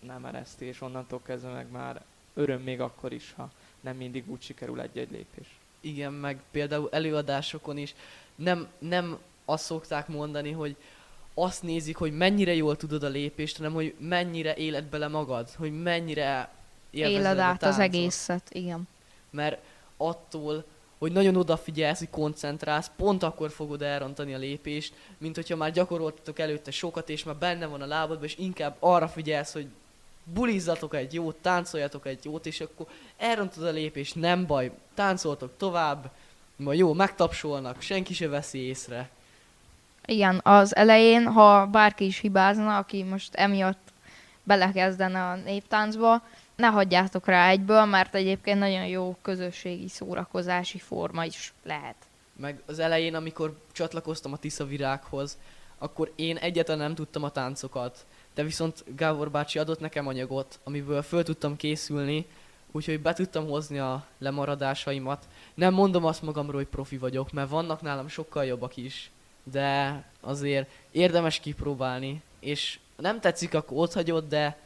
nem 0.00 0.24
ereszti, 0.24 0.64
és 0.64 0.80
onnantól 0.80 1.20
kezdve 1.22 1.52
meg 1.52 1.70
már 1.70 2.02
öröm 2.34 2.62
még 2.62 2.80
akkor 2.80 3.12
is, 3.12 3.32
ha 3.36 3.50
nem 3.80 3.96
mindig 3.96 4.30
úgy 4.30 4.42
sikerül 4.42 4.80
egy-egy 4.80 5.10
lépés. 5.10 5.58
Igen, 5.80 6.12
meg 6.12 6.42
például 6.50 6.88
előadásokon 6.92 7.76
is 7.76 7.94
nem, 8.34 8.68
nem 8.78 9.18
azt 9.44 9.64
szokták 9.64 10.08
mondani, 10.08 10.50
hogy 10.50 10.76
azt 11.34 11.62
nézik, 11.62 11.96
hogy 11.96 12.16
mennyire 12.16 12.54
jól 12.54 12.76
tudod 12.76 13.02
a 13.02 13.08
lépést, 13.08 13.56
hanem 13.56 13.72
hogy 13.72 13.94
mennyire 13.98 14.54
éled 14.54 14.84
bele 14.84 15.08
magad, 15.08 15.50
hogy 15.50 15.82
mennyire 15.82 16.52
élvezed 16.90 17.20
Éled 17.20 17.38
a 17.38 17.42
át 17.42 17.62
az 17.62 17.78
egészet, 17.78 18.50
igen. 18.52 18.88
Mert 19.30 19.62
attól, 19.96 20.64
hogy 21.04 21.12
nagyon 21.12 21.36
odafigyelsz, 21.36 21.98
hogy 21.98 22.10
koncentrálsz, 22.10 22.90
pont 22.96 23.22
akkor 23.22 23.50
fogod 23.50 23.82
elrontani 23.82 24.34
a 24.34 24.38
lépést, 24.38 24.94
mint 25.18 25.34
hogyha 25.34 25.56
már 25.56 25.70
gyakoroltatok 25.70 26.38
előtte 26.38 26.70
sokat, 26.70 27.08
és 27.08 27.24
már 27.24 27.36
benne 27.36 27.66
van 27.66 27.82
a 27.82 27.86
lábadban, 27.86 28.24
és 28.24 28.36
inkább 28.38 28.76
arra 28.78 29.08
figyelsz, 29.08 29.52
hogy 29.52 29.66
bulizzatok 30.24 30.94
egy 30.94 31.14
jót, 31.14 31.36
táncoljatok 31.36 32.06
egy 32.06 32.24
jót, 32.24 32.46
és 32.46 32.60
akkor 32.60 32.86
elrontod 33.16 33.64
a 33.64 33.70
lépést, 33.70 34.14
nem 34.14 34.46
baj, 34.46 34.70
táncoltok 34.94 35.56
tovább, 35.56 36.10
majd 36.56 36.78
jó, 36.78 36.92
megtapsolnak, 36.92 37.80
senki 37.80 38.14
se 38.14 38.28
veszi 38.28 38.58
észre. 38.58 39.08
Igen, 40.06 40.40
az 40.42 40.76
elején, 40.76 41.26
ha 41.26 41.66
bárki 41.66 42.04
is 42.04 42.18
hibázna, 42.18 42.76
aki 42.76 43.02
most 43.02 43.34
emiatt 43.34 43.92
belekezdene 44.42 45.22
a 45.22 45.34
néptáncba, 45.34 46.22
ne 46.56 46.66
hagyjátok 46.66 47.26
rá 47.26 47.48
egyből, 47.48 47.84
mert 47.84 48.14
egyébként 48.14 48.58
nagyon 48.58 48.86
jó 48.86 49.16
közösségi 49.22 49.88
szórakozási 49.88 50.78
forma 50.78 51.24
is 51.24 51.52
lehet. 51.62 51.96
Meg 52.36 52.62
az 52.66 52.78
elején, 52.78 53.14
amikor 53.14 53.58
csatlakoztam 53.72 54.32
a 54.32 54.36
Tisza 54.36 54.66
virághoz, 54.66 55.38
akkor 55.78 56.12
én 56.16 56.36
egyetlen 56.36 56.78
nem 56.78 56.94
tudtam 56.94 57.22
a 57.22 57.30
táncokat, 57.30 58.06
de 58.34 58.42
viszont 58.42 58.84
Gábor 58.96 59.30
bácsi 59.30 59.58
adott 59.58 59.80
nekem 59.80 60.06
anyagot, 60.06 60.58
amiből 60.64 61.02
föl 61.02 61.22
tudtam 61.22 61.56
készülni, 61.56 62.26
úgyhogy 62.72 63.00
be 63.00 63.12
tudtam 63.12 63.48
hozni 63.48 63.78
a 63.78 64.06
lemaradásaimat. 64.18 65.28
Nem 65.54 65.74
mondom 65.74 66.04
azt 66.04 66.22
magamról, 66.22 66.56
hogy 66.56 66.66
profi 66.66 66.98
vagyok, 66.98 67.32
mert 67.32 67.48
vannak 67.48 67.82
nálam 67.82 68.08
sokkal 68.08 68.44
jobbak 68.44 68.76
is, 68.76 69.10
de 69.42 70.02
azért 70.20 70.70
érdemes 70.90 71.40
kipróbálni, 71.40 72.22
és 72.40 72.78
nem 72.96 73.20
tetszik, 73.20 73.54
akkor 73.54 73.78
ott 73.78 73.92
hagyod, 73.92 74.28
de 74.28 74.58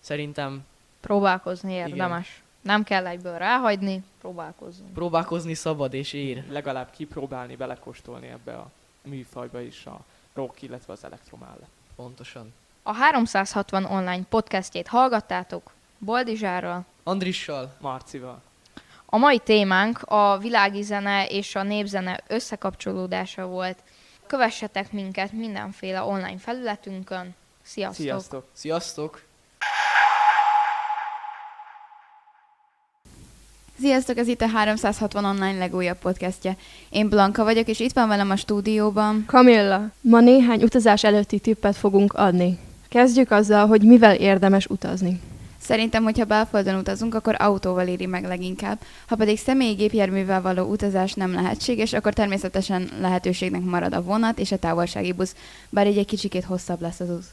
szerintem 0.00 0.64
Próbálkozni 1.02 1.72
érdemes. 1.72 2.42
Nem 2.60 2.84
kell 2.84 3.06
egyből 3.06 3.38
ráhagyni, 3.38 4.02
próbálkozni. 4.20 4.90
próbálkozni 4.94 5.54
szabad 5.54 5.94
és 5.94 6.12
ér. 6.12 6.44
Legalább 6.48 6.90
kipróbálni, 6.90 7.56
belekóstolni 7.56 8.26
ebbe 8.26 8.52
a 8.54 8.70
műfajba 9.02 9.60
is 9.60 9.86
a 9.86 10.00
rock, 10.34 10.62
illetve 10.62 10.92
az 10.92 11.04
elektro 11.04 11.36
mellett. 11.36 11.70
Pontosan. 11.96 12.52
A 12.82 12.92
360 12.92 13.84
online 13.84 14.22
podcastjét 14.28 14.86
hallgattátok 14.86 15.70
Boldizsárral. 15.98 16.84
Andrissal, 17.02 17.74
Marcival. 17.80 18.42
A 19.06 19.16
mai 19.16 19.38
témánk 19.38 20.02
a 20.02 20.38
világi 20.38 20.82
zene 20.82 21.26
és 21.26 21.54
a 21.54 21.62
népzene 21.62 22.20
összekapcsolódása 22.26 23.46
volt. 23.46 23.78
Kövessetek 24.26 24.92
minket 24.92 25.32
mindenféle 25.32 26.02
online 26.02 26.38
felületünkön. 26.38 27.34
Sziasztok! 27.62 28.04
Sziasztok! 28.04 28.44
sziasztok! 28.52 29.22
Sziasztok, 33.82 34.16
ez 34.16 34.28
itt 34.28 34.40
a 34.40 34.46
360 34.46 35.24
online 35.24 35.58
legújabb 35.58 35.98
podcastje. 35.98 36.56
Én 36.90 37.08
Blanka 37.08 37.44
vagyok, 37.44 37.68
és 37.68 37.80
itt 37.80 37.92
van 37.92 38.08
velem 38.08 38.30
a 38.30 38.36
stúdióban. 38.36 39.24
Kamilla, 39.26 39.90
ma 40.00 40.20
néhány 40.20 40.62
utazás 40.62 41.04
előtti 41.04 41.38
tippet 41.38 41.76
fogunk 41.76 42.12
adni. 42.12 42.58
Kezdjük 42.88 43.30
azzal, 43.30 43.66
hogy 43.66 43.82
mivel 43.82 44.14
érdemes 44.14 44.66
utazni. 44.66 45.20
Szerintem, 45.60 46.02
hogyha 46.02 46.24
belföldön 46.24 46.74
utazunk, 46.74 47.14
akkor 47.14 47.34
autóval 47.38 47.86
éri 47.86 48.06
meg 48.06 48.24
leginkább. 48.24 48.78
Ha 49.06 49.16
pedig 49.16 49.38
személyi 49.38 49.74
gépjárművel 49.74 50.42
való 50.42 50.64
utazás 50.64 51.12
nem 51.12 51.32
lehetséges, 51.32 51.92
akkor 51.92 52.12
természetesen 52.12 52.88
lehetőségnek 53.00 53.62
marad 53.62 53.94
a 53.94 54.02
vonat 54.02 54.38
és 54.38 54.52
a 54.52 54.58
távolsági 54.58 55.12
busz, 55.12 55.34
bár 55.70 55.86
így 55.86 55.98
egy 55.98 56.06
kicsikét 56.06 56.44
hosszabb 56.44 56.80
lesz 56.80 57.00
az 57.00 57.10
út. 57.10 57.24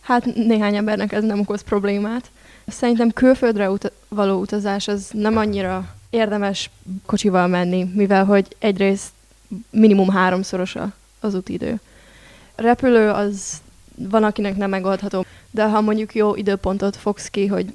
Hát 0.00 0.34
néhány 0.34 0.76
embernek 0.76 1.12
ez 1.12 1.22
nem 1.22 1.40
okoz 1.40 1.62
problémát. 1.62 2.30
Szerintem 2.66 3.10
külföldre 3.10 3.70
ut- 3.70 3.92
való 4.10 4.40
utazás 4.40 4.88
az 4.88 5.10
nem 5.12 5.36
annyira 5.36 5.94
érdemes 6.10 6.70
kocsival 7.06 7.46
menni, 7.46 7.90
mivel 7.94 8.24
hogy 8.24 8.56
egyrészt 8.58 9.10
minimum 9.70 10.08
háromszoros 10.08 10.76
az 11.20 11.34
útidő. 11.34 11.80
Repülő 12.54 13.10
az 13.10 13.60
van, 13.94 14.24
akinek 14.24 14.56
nem 14.56 14.70
megoldható, 14.70 15.24
de 15.50 15.64
ha 15.64 15.80
mondjuk 15.80 16.14
jó 16.14 16.34
időpontot 16.34 16.96
fogsz 16.96 17.28
ki, 17.28 17.46
hogy 17.46 17.66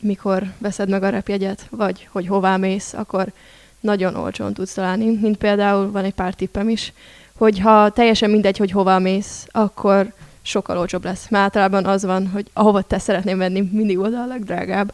mikor 0.00 0.42
veszed 0.58 0.88
meg 0.88 1.02
a 1.02 1.08
repjegyet, 1.08 1.66
vagy 1.70 2.08
hogy 2.10 2.26
hová 2.26 2.56
mész, 2.56 2.92
akkor 2.92 3.32
nagyon 3.80 4.16
olcsón 4.16 4.54
tudsz 4.54 4.74
találni. 4.74 5.18
Mint 5.20 5.36
például 5.36 5.90
van 5.90 6.04
egy 6.04 6.14
pár 6.14 6.34
tippem 6.34 6.68
is, 6.68 6.92
hogy 7.36 7.58
ha 7.58 7.90
teljesen 7.90 8.30
mindegy, 8.30 8.56
hogy 8.56 8.70
hova 8.70 8.98
mész, 8.98 9.46
akkor 9.50 10.12
sokkal 10.42 10.78
olcsóbb 10.78 11.04
lesz. 11.04 11.28
Mert 11.28 11.44
általában 11.44 11.86
az 11.86 12.04
van, 12.04 12.28
hogy 12.28 12.46
ahova 12.52 12.82
te 12.82 12.98
szeretném 12.98 13.36
menni, 13.36 13.68
mindig 13.72 13.98
oda 13.98 14.22
a 14.22 14.26
legdrágább. 14.26 14.92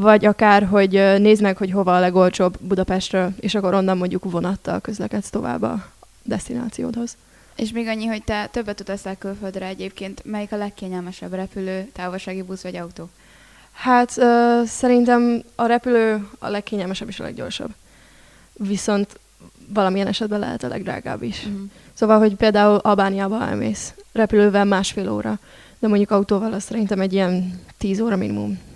Vagy 0.00 0.24
akár, 0.24 0.64
hogy 0.64 0.90
nézd 1.18 1.42
meg, 1.42 1.56
hogy 1.56 1.70
hova 1.70 1.96
a 1.96 2.00
legolcsóbb 2.00 2.58
Budapestről, 2.60 3.32
és 3.40 3.54
akkor 3.54 3.74
onnan 3.74 3.96
mondjuk 3.96 4.30
vonattal 4.30 4.80
közlekedsz 4.80 5.30
tovább 5.30 5.62
a 5.62 5.86
destinációdhoz. 6.22 7.16
És 7.56 7.72
még 7.72 7.86
annyi, 7.86 8.06
hogy 8.06 8.24
te 8.24 8.46
többet 8.46 8.80
utaztál 8.80 9.16
külföldre 9.16 9.66
egyébként, 9.66 10.22
melyik 10.24 10.52
a 10.52 10.56
legkényelmesebb 10.56 11.32
repülő, 11.32 11.88
távolsági 11.92 12.42
busz 12.42 12.62
vagy 12.62 12.76
autó? 12.76 13.08
Hát 13.72 14.16
ö, 14.16 14.62
szerintem 14.66 15.42
a 15.54 15.66
repülő 15.66 16.28
a 16.38 16.48
legkényelmesebb 16.48 17.08
és 17.08 17.20
a 17.20 17.24
leggyorsabb. 17.24 17.70
Viszont 18.52 19.18
valamilyen 19.68 20.06
esetben 20.06 20.38
lehet 20.38 20.62
a 20.62 20.68
legdrágább 20.68 21.22
is. 21.22 21.42
Mhm. 21.42 21.62
Szóval, 21.92 22.18
hogy 22.18 22.34
például 22.34 22.76
Albániába 22.76 23.48
elmész 23.48 23.94
repülővel 24.12 24.64
másfél 24.64 25.10
óra, 25.10 25.38
de 25.78 25.88
mondjuk 25.88 26.10
autóval 26.10 26.52
az 26.52 26.62
szerintem 26.62 27.00
egy 27.00 27.12
ilyen 27.12 27.60
10 27.78 28.00
óra 28.00 28.16
minimum. 28.16 28.66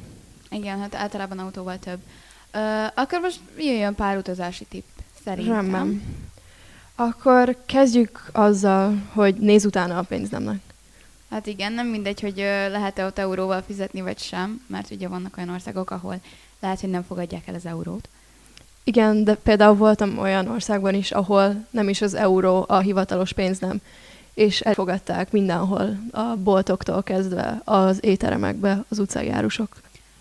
Igen, 0.52 0.78
hát 0.78 0.94
általában 0.94 1.38
autóval 1.38 1.78
több. 1.78 1.98
Ö, 2.52 2.84
akkor 2.94 3.20
most 3.20 3.40
jöjjön 3.58 3.94
pár 3.94 4.16
utazási 4.16 4.64
tipp, 4.64 4.86
szerintem. 5.24 5.54
Rendben. 5.54 6.02
Akkor 6.94 7.56
kezdjük 7.66 8.28
azzal, 8.32 9.02
hogy 9.12 9.34
nézz 9.34 9.64
utána 9.64 9.98
a 9.98 10.02
pénznemnek. 10.02 10.60
Hát 11.30 11.46
igen, 11.46 11.72
nem 11.72 11.86
mindegy, 11.86 12.20
hogy 12.20 12.36
lehet-e 12.70 13.06
ott 13.06 13.18
euróval 13.18 13.62
fizetni, 13.62 14.00
vagy 14.00 14.18
sem, 14.18 14.64
mert 14.66 14.90
ugye 14.90 15.08
vannak 15.08 15.36
olyan 15.36 15.48
országok, 15.48 15.90
ahol 15.90 16.20
lehet, 16.60 16.80
hogy 16.80 16.90
nem 16.90 17.02
fogadják 17.02 17.46
el 17.46 17.54
az 17.54 17.66
eurót. 17.66 18.08
Igen, 18.84 19.24
de 19.24 19.34
például 19.34 19.74
voltam 19.74 20.18
olyan 20.18 20.48
országban 20.48 20.94
is, 20.94 21.10
ahol 21.10 21.66
nem 21.70 21.88
is 21.88 22.00
az 22.00 22.14
euró 22.14 22.64
a 22.68 22.78
hivatalos 22.78 23.32
pénznem, 23.32 23.80
és 24.34 24.60
elfogadták 24.60 25.32
mindenhol, 25.32 25.98
a 26.10 26.36
boltoktól 26.36 27.02
kezdve 27.02 27.60
az 27.64 28.04
étteremekbe, 28.04 28.84
az 28.88 28.98
utcai 28.98 29.30
árusok. 29.30 29.76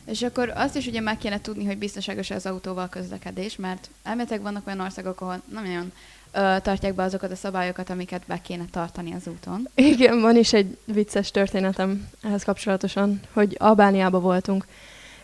És 0.05 0.22
akkor 0.22 0.51
azt 0.55 0.75
is 0.75 0.88
ugye 0.88 1.00
meg 1.00 1.17
kéne 1.17 1.41
tudni, 1.41 1.65
hogy 1.65 1.77
biztonságos 1.77 2.29
az 2.29 2.46
autóval 2.46 2.89
közlekedés, 2.89 3.55
mert 3.55 3.89
elméletileg 4.03 4.41
vannak 4.41 4.67
olyan 4.67 4.79
országok, 4.79 5.22
ahol 5.22 5.41
nem 5.51 5.63
nagyon 5.63 5.91
ö, 6.31 6.55
tartják 6.62 6.93
be 6.93 7.03
azokat 7.03 7.31
a 7.31 7.36
szabályokat, 7.36 7.89
amiket 7.89 8.24
be 8.27 8.41
kéne 8.41 8.65
tartani 8.72 9.13
az 9.13 9.27
úton. 9.27 9.70
Igen, 9.75 10.22
van 10.22 10.36
is 10.36 10.53
egy 10.53 10.77
vicces 10.86 11.31
történetem 11.31 12.08
ehhez 12.22 12.43
kapcsolatosan, 12.43 13.22
hogy 13.34 13.55
Albániába 13.60 14.20
voltunk, 14.20 14.65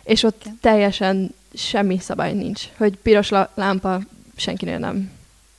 és 0.02 0.22
ott 0.22 0.40
Igen. 0.40 0.58
teljesen 0.60 1.34
semmi 1.54 1.98
szabály 1.98 2.32
nincs, 2.32 2.62
hogy 2.76 2.96
piros 2.96 3.30
lámpa 3.54 4.00
senkinél 4.36 4.78
nem 4.78 5.10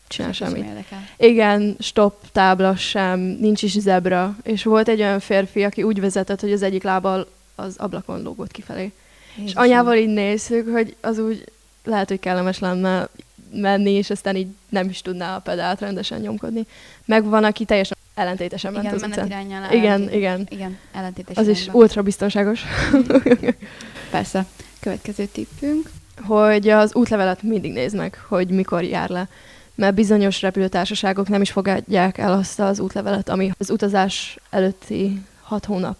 csinál 0.08 0.32
sem 0.32 0.48
semmit. 0.48 0.86
Igen, 1.18 1.76
stop 1.80 2.32
tábla 2.32 2.76
sem, 2.76 3.20
nincs 3.20 3.62
is 3.62 3.80
zebra, 3.80 4.36
és 4.44 4.64
volt 4.64 4.88
egy 4.88 5.00
olyan 5.00 5.20
férfi, 5.20 5.64
aki 5.64 5.84
úgy 5.84 6.00
vezetett, 6.00 6.40
hogy 6.40 6.52
az 6.52 6.62
egyik 6.62 6.84
lábbal 6.84 7.28
az 7.56 7.76
ablakon 7.78 8.22
lógott 8.22 8.52
kifelé. 8.52 8.92
És 9.36 9.54
anyával 9.54 9.96
így 9.96 10.08
néztük, 10.14 10.72
hogy 10.72 10.96
az 11.02 11.18
úgy 11.20 11.44
lehet, 11.84 12.08
hogy 12.08 12.20
kellemes 12.20 12.60
lenne 12.60 13.08
menni, 13.54 13.92
és 13.92 14.10
aztán 14.10 14.36
így 14.36 14.48
nem 14.70 14.90
is 14.90 15.02
tudná 15.02 15.36
a 15.36 15.40
pedált 15.40 15.80
rendesen 15.80 16.20
nyomkodni. 16.20 16.66
Meg 17.06 17.24
van, 17.26 17.44
aki 17.44 17.66
teljesen 17.66 17.98
ellentétesen 18.16 18.72
ment 18.72 18.84
Igen, 18.84 18.96
az 18.96 19.04
utcán. 19.04 19.26
Igen, 19.26 19.52
ellentétes- 19.64 20.14
igen. 20.16 20.48
Igen, 20.50 20.78
ellentétes 20.94 21.38
Az 21.38 21.48
is 21.48 21.62
irányba. 21.62 21.80
ultra 21.80 22.02
biztonságos. 22.02 22.62
Persze. 24.12 24.46
Következő 24.80 25.26
tippünk. 25.26 25.90
hogy 26.26 26.70
az 26.70 26.96
útlevelet 26.96 27.44
mindig 27.44 27.74
nézd 27.74 27.96
meg, 27.96 28.24
hogy 28.28 28.48
mikor 28.50 28.84
jár 28.84 29.10
le. 29.10 29.28
Mert 29.76 29.96
bizonyos 29.96 30.42
repülőtársaságok 30.42 31.28
nem 31.28 31.42
is 31.42 31.52
fogadják 31.52 32.18
el 32.18 32.34
azt 32.34 32.60
az 32.60 32.80
útlevelet, 32.80 33.30
ami 33.30 33.52
az 33.58 33.70
utazás 33.70 34.38
előtti 34.50 35.22
hat 35.42 35.66
hónap 35.66 35.98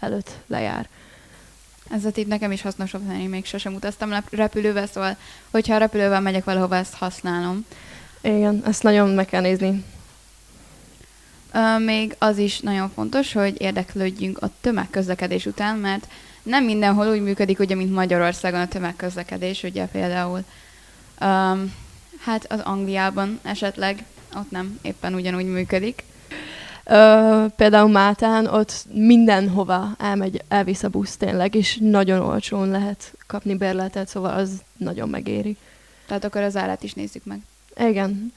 előtt 0.00 0.30
lejár. 0.46 0.88
Ez 1.92 2.04
a 2.04 2.10
tipp 2.10 2.28
nekem 2.28 2.52
is 2.52 2.62
hasznosabb 2.62 3.06
lenni, 3.06 3.26
még 3.26 3.44
sosem 3.44 3.74
utaztam 3.74 4.14
repülővel, 4.30 4.86
szóval, 4.86 5.16
hogyha 5.50 5.74
a 5.74 5.78
repülővel 5.78 6.20
megyek 6.20 6.44
valahova, 6.44 6.76
ezt 6.76 6.94
használom. 6.94 7.66
Igen, 8.20 8.62
ezt 8.66 8.82
nagyon 8.82 9.08
meg 9.08 9.26
kell 9.26 9.40
nézni. 9.40 9.84
Még 11.84 12.14
az 12.18 12.38
is 12.38 12.60
nagyon 12.60 12.90
fontos, 12.94 13.32
hogy 13.32 13.60
érdeklődjünk 13.60 14.38
a 14.38 14.50
tömegközlekedés 14.60 15.46
után, 15.46 15.76
mert 15.76 16.08
nem 16.42 16.64
mindenhol 16.64 17.08
úgy 17.08 17.22
működik, 17.22 17.58
ugye, 17.58 17.74
mint 17.74 17.92
Magyarországon 17.92 18.60
a 18.60 18.68
tömegközlekedés, 18.68 19.62
ugye 19.62 19.86
például 19.86 20.44
um, 21.20 21.74
hát 22.20 22.52
az 22.52 22.60
Angliában 22.60 23.40
esetleg 23.42 24.04
ott 24.34 24.50
nem 24.50 24.78
éppen 24.82 25.14
ugyanúgy 25.14 25.46
működik. 25.46 26.02
Ö, 26.84 27.44
például 27.56 27.88
Máltán 27.90 28.46
ott 28.46 28.86
mindenhova 28.92 29.88
elmegy, 29.98 30.42
elvisz 30.48 30.82
a 30.82 30.88
busz 30.88 31.16
tényleg, 31.16 31.54
és 31.54 31.78
nagyon 31.80 32.20
olcsón 32.20 32.68
lehet 32.68 33.12
kapni 33.26 33.54
bérletet, 33.54 34.08
szóval 34.08 34.34
az 34.34 34.50
nagyon 34.76 35.08
megéri. 35.08 35.56
Tehát 36.06 36.24
akkor 36.24 36.40
az 36.42 36.56
árát 36.56 36.82
is 36.82 36.92
nézzük 36.94 37.24
meg. 37.24 37.40
Igen, 37.76 38.32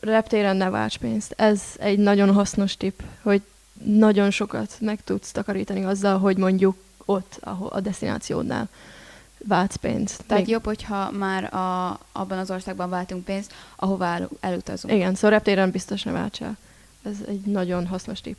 reptéren 0.00 0.56
ne 0.56 0.70
válts 0.70 0.98
pénzt. 0.98 1.34
Ez 1.36 1.62
egy 1.78 1.98
nagyon 1.98 2.32
hasznos 2.32 2.76
tipp, 2.76 3.00
hogy 3.22 3.42
nagyon 3.84 4.30
sokat 4.30 4.76
meg 4.80 4.98
tudsz 5.04 5.32
takarítani 5.32 5.84
azzal, 5.84 6.18
hogy 6.18 6.36
mondjuk 6.36 6.76
ott, 7.04 7.38
ahol 7.40 7.68
a 7.68 7.80
destinációdnál 7.80 8.68
váltsz 9.48 9.76
pénzt. 9.76 10.22
Tehát 10.26 10.42
Még- 10.42 10.52
jobb, 10.52 10.64
hogyha 10.64 11.10
már 11.10 11.54
a, 11.54 11.98
abban 12.12 12.38
az 12.38 12.50
országban 12.50 12.90
váltunk 12.90 13.24
pénzt, 13.24 13.52
ahová 13.76 14.14
el, 14.14 14.28
elutazunk. 14.40 14.94
Igen, 14.94 15.14
szóval 15.14 15.30
reptéren 15.30 15.70
biztos 15.70 16.02
ne 16.02 16.12
válts 16.12 16.42
el. 16.42 16.56
Ez 17.04 17.16
egy 17.28 17.40
nagyon 17.40 17.86
hasznos 17.86 18.20
tipp. 18.20 18.36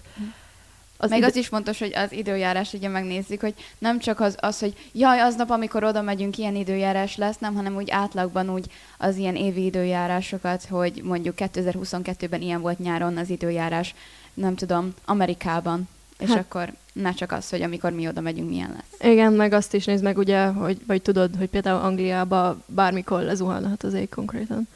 Az 0.98 1.10
Még 1.10 1.24
az 1.24 1.36
is 1.36 1.48
fontos, 1.48 1.80
hogy 1.80 1.94
az 1.96 2.12
időjárás 2.12 2.74
ugye 2.74 2.88
megnézzük, 2.88 3.42
hogy 3.42 3.54
nem 3.78 4.00
csak 4.00 4.20
az, 4.20 4.36
az, 4.40 4.60
hogy 4.60 4.90
jaj, 4.92 5.20
aznap, 5.20 5.50
amikor 5.50 5.84
oda 5.84 6.02
megyünk, 6.02 6.38
ilyen 6.38 6.56
időjárás 6.56 7.16
lesz, 7.16 7.38
nem, 7.38 7.56
hanem 7.56 7.76
úgy 7.76 7.90
átlagban 7.90 8.50
úgy 8.50 8.66
az 8.98 9.16
ilyen 9.16 9.36
évi 9.36 9.66
időjárásokat, 9.66 10.66
hogy 10.66 11.02
mondjuk 11.04 11.36
2022-ben 11.38 12.42
ilyen 12.42 12.62
volt 12.62 12.80
nyáron 12.80 13.18
az 13.18 13.30
időjárás, 13.30 13.96
nem 14.34 14.56
tudom, 14.56 14.94
Amerikában, 15.06 15.88
és 16.20 16.30
hát. 16.30 16.38
akkor 16.38 16.74
ne 16.94 17.14
csak 17.14 17.32
az, 17.32 17.50
hogy 17.50 17.62
amikor 17.62 17.92
mi 17.92 18.08
oda 18.08 18.22
megyünk, 18.22 18.50
milyen 18.50 18.72
lesz. 18.74 19.12
Igen, 19.12 19.34
meg 19.34 19.54
azt 19.54 19.74
is 19.74 19.86
nézd 19.86 20.04
meg, 20.04 20.18
ugye, 20.18 20.46
hogy, 20.46 20.78
vagy 20.88 21.02
tudod, 21.02 21.36
hogy 21.38 21.50
például 21.50 21.82
Angliába 21.82 22.58
bármikor 22.66 23.22
lezuhanhat 23.22 23.84
az 23.84 23.94
ég 23.94 24.10
konkrétan. 24.10 24.68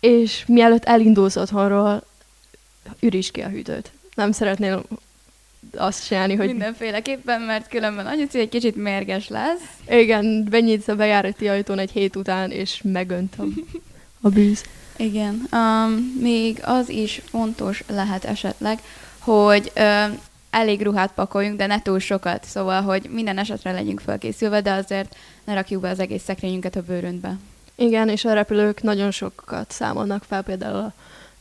És 0.00 0.44
mielőtt 0.46 0.84
elindulsz 0.84 1.36
otthonról, 1.36 2.02
üríts 3.00 3.30
ki 3.30 3.40
a 3.40 3.48
hűtőt. 3.48 3.92
Nem 4.14 4.32
szeretnél 4.32 4.84
azt 5.76 6.06
csinálni, 6.06 6.34
hogy 6.34 6.46
Mindenféleképpen, 6.46 7.40
mert 7.40 7.68
különben 7.68 8.06
anyuci 8.06 8.38
egy 8.38 8.48
kicsit 8.48 8.76
mérges 8.76 9.28
lesz. 9.28 9.60
igen, 9.88 10.46
benyitsz 10.50 10.88
a 10.88 10.94
bejárati 10.94 11.48
ajtón 11.48 11.78
egy 11.78 11.90
hét 11.90 12.16
után, 12.16 12.50
és 12.50 12.80
megönt 12.84 13.34
a, 13.38 13.42
a 14.20 14.28
bűz. 14.28 14.64
Igen. 14.96 15.48
Um, 15.52 15.90
még 16.20 16.58
az 16.62 16.88
is 16.88 17.22
fontos 17.24 17.84
lehet 17.88 18.24
esetleg, 18.24 18.78
hogy 19.18 19.72
um, 19.76 20.18
elég 20.50 20.82
ruhát 20.82 21.12
pakoljunk, 21.12 21.56
de 21.56 21.66
ne 21.66 21.82
túl 21.82 21.98
sokat. 21.98 22.44
Szóval, 22.44 22.82
hogy 22.82 23.08
minden 23.10 23.38
esetre 23.38 23.72
legyünk 23.72 24.00
felkészülve, 24.00 24.60
de 24.60 24.72
azért 24.72 25.16
ne 25.44 25.54
rakjuk 25.54 25.80
be 25.80 25.88
az 25.88 25.98
egész 25.98 26.22
szekrényünket 26.22 26.76
a 26.76 26.82
bőröntbe. 26.82 27.36
Igen, 27.74 28.08
és 28.08 28.24
a 28.24 28.32
repülők 28.32 28.82
nagyon 28.82 29.10
sokat 29.10 29.70
számolnak 29.70 30.24
fel, 30.24 30.42
például 30.42 30.76
a 30.76 30.92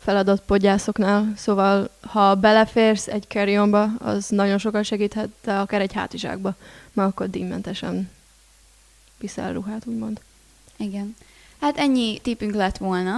feladott 0.03 0.41
podgyászoknál, 0.41 1.33
szóval 1.35 1.89
ha 2.01 2.35
beleférsz 2.35 3.07
egy 3.07 3.25
carry 3.27 3.55
az 3.97 4.29
nagyon 4.29 4.57
sokat 4.57 4.83
segíthet, 4.83 5.29
de 5.43 5.53
akár 5.53 5.81
egy 5.81 5.93
hátizsákba, 5.93 6.55
mert 6.93 7.09
akkor 7.09 7.29
díjmentesen 7.29 8.09
viszel 9.19 9.53
ruhát, 9.53 9.85
úgymond. 9.85 10.19
Igen. 10.77 11.15
Hát 11.59 11.77
ennyi 11.77 12.19
típünk 12.19 12.53
lett 12.55 12.77
volna. 12.77 13.17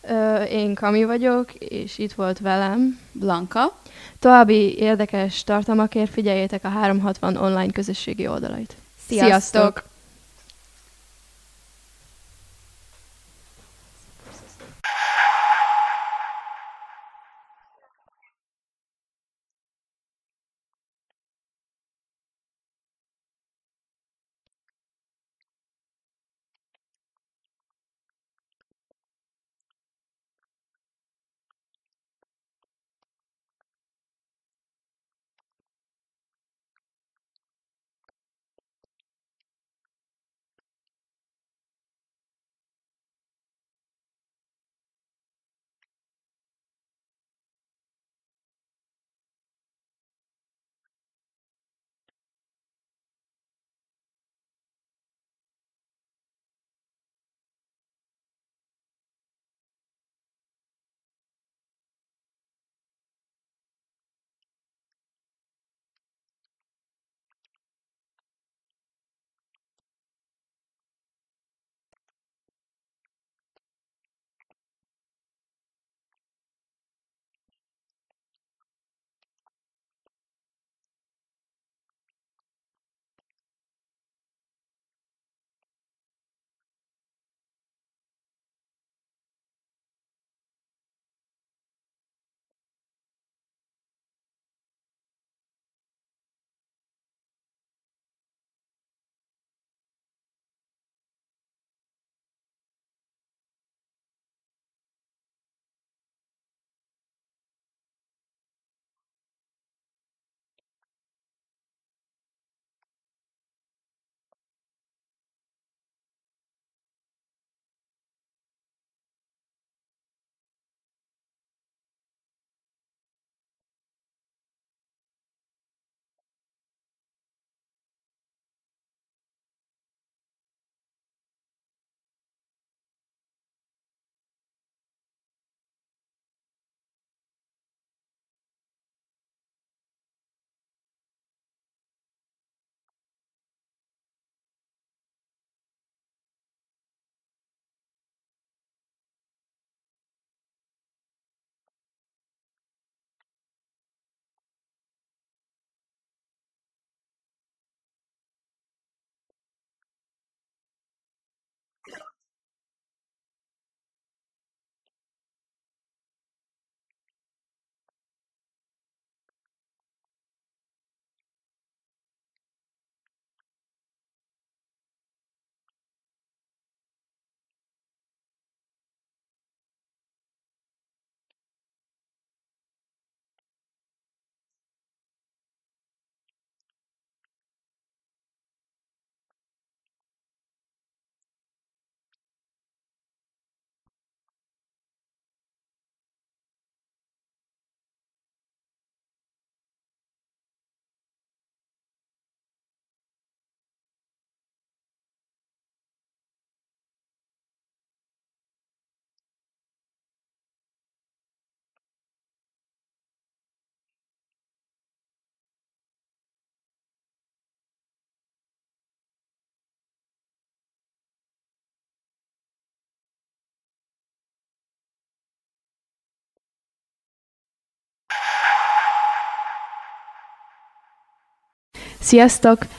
Ö, 0.00 0.42
én 0.42 0.74
Kami 0.74 1.04
vagyok, 1.04 1.54
és 1.54 1.98
itt 1.98 2.12
volt 2.12 2.38
velem. 2.38 3.00
Blanka. 3.12 3.78
További 4.18 4.78
érdekes 4.78 5.44
tartalmakért 5.44 6.10
figyeljétek 6.10 6.64
a 6.64 6.68
360 6.68 7.36
online 7.36 7.72
közösségi 7.72 8.26
oldalait. 8.26 8.76
Sziasztok! 9.06 9.28
Sziasztok! 9.28 9.89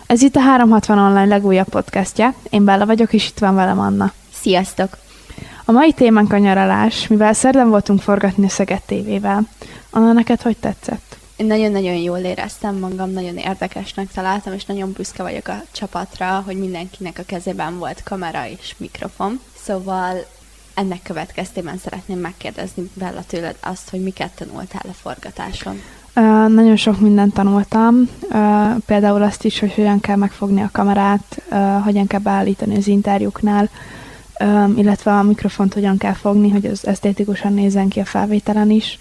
Ez 0.05 0.21
itt 0.21 0.35
a 0.35 0.39
360 0.39 0.97
Online 0.97 1.25
legújabb 1.25 1.69
podcastja. 1.69 2.33
Én 2.49 2.65
Bella 2.65 2.85
vagyok, 2.85 3.13
és 3.13 3.27
itt 3.27 3.39
van 3.39 3.55
velem 3.55 3.79
Anna. 3.79 4.13
Sziasztok! 4.33 4.97
A 5.65 5.71
mai 5.71 5.93
témánk 5.93 6.33
a 6.33 6.37
nyaralás, 6.37 7.07
mivel 7.07 7.33
szerdán 7.33 7.69
voltunk 7.69 8.01
forgatni 8.01 8.45
a 8.45 8.49
Szeged 8.49 8.81
TV-vel. 8.81 9.47
Anna, 9.89 10.11
neked 10.11 10.41
hogy 10.41 10.57
tetszett? 10.57 11.17
Én 11.35 11.45
nagyon-nagyon 11.45 11.95
jól 11.95 12.17
éreztem 12.17 12.75
magam, 12.75 13.11
nagyon 13.11 13.37
érdekesnek 13.37 14.11
találtam, 14.11 14.53
és 14.53 14.65
nagyon 14.65 14.91
büszke 14.91 15.23
vagyok 15.23 15.47
a 15.47 15.63
csapatra, 15.71 16.43
hogy 16.45 16.57
mindenkinek 16.57 17.19
a 17.19 17.23
kezében 17.25 17.77
volt 17.77 18.03
kamera 18.03 18.47
és 18.47 18.75
mikrofon. 18.77 19.39
Szóval 19.63 20.25
ennek 20.73 21.01
következtében 21.03 21.77
szeretném 21.77 22.19
megkérdezni 22.19 22.89
Bella 22.93 23.23
tőled 23.27 23.55
azt, 23.59 23.89
hogy 23.89 24.03
miket 24.03 24.31
tanultál 24.31 24.85
a 24.89 24.93
forgatáson. 24.93 25.81
Nagyon 26.47 26.75
sok 26.75 26.99
mindent 26.99 27.33
tanultam, 27.33 28.09
például 28.85 29.23
azt 29.23 29.43
is, 29.43 29.59
hogy 29.59 29.73
hogyan 29.73 29.99
kell 29.99 30.15
megfogni 30.15 30.61
a 30.61 30.69
kamerát, 30.71 31.41
hogyan 31.83 32.07
kell 32.07 32.19
beállítani 32.19 32.75
az 32.77 32.87
interjúknál, 32.87 33.69
illetve 34.75 35.11
a 35.11 35.23
mikrofont 35.23 35.73
hogyan 35.73 35.97
kell 35.97 36.13
fogni, 36.13 36.49
hogy 36.49 36.65
az 36.65 36.87
esztétikusan 36.87 37.53
nézzen 37.53 37.87
ki 37.87 37.99
a 37.99 38.05
felvételen 38.05 38.69
is, 38.69 38.99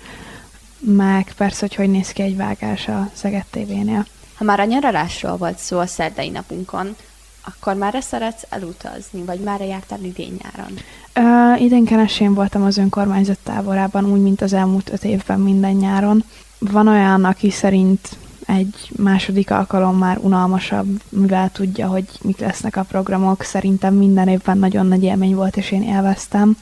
meg 0.79 1.33
persze, 1.37 1.59
hogy 1.61 1.75
hogy 1.75 1.91
néz 1.91 2.13
ki 2.13 2.23
egy 2.23 2.37
vágás 2.37 2.89
a 2.89 3.11
Szeged 3.13 3.45
TV-nél. 3.51 4.07
Ha 4.35 4.45
már 4.45 4.61
a 4.61 4.65
nyaralásról 4.65 5.37
volt 5.37 5.59
szó 5.59 5.79
a 5.79 5.87
szerdai 5.87 6.29
napunkon, 6.29 6.97
akkor 7.45 7.75
már 7.75 7.99
szeretsz 8.01 8.45
elutazni, 8.49 9.23
vagy 9.25 9.41
már 9.41 9.61
jártál 9.61 9.99
idén-nyáron? 10.03 10.73
Uh, 11.17 11.63
idén 11.63 11.85
kenesén 11.85 12.35
voltam 12.35 12.63
az 12.63 12.77
önkormányzat 12.77 13.39
táborában, 13.43 14.13
úgy, 14.13 14.21
mint 14.21 14.41
az 14.41 14.53
elmúlt 14.53 14.91
öt 14.93 15.05
évben 15.05 15.41
minden 15.41 15.75
nyáron. 15.75 16.25
Van 16.59 16.89
olyan, 16.89 17.25
aki 17.25 17.51
szerint 17.51 18.09
egy 18.47 18.91
második 18.97 19.51
alkalom 19.51 19.97
már 19.97 20.19
unalmasabb, 20.19 21.03
mivel 21.09 21.51
tudja, 21.53 21.87
hogy 21.87 22.05
mik 22.23 22.39
lesznek 22.39 22.77
a 22.77 22.83
programok. 22.83 23.43
Szerintem 23.43 23.95
minden 23.95 24.29
évben 24.29 24.59
nagyon 24.59 24.87
nagy 24.87 25.03
élmény 25.03 25.35
volt, 25.35 25.57
és 25.57 25.71
én 25.71 25.83
élveztem. 25.83 26.57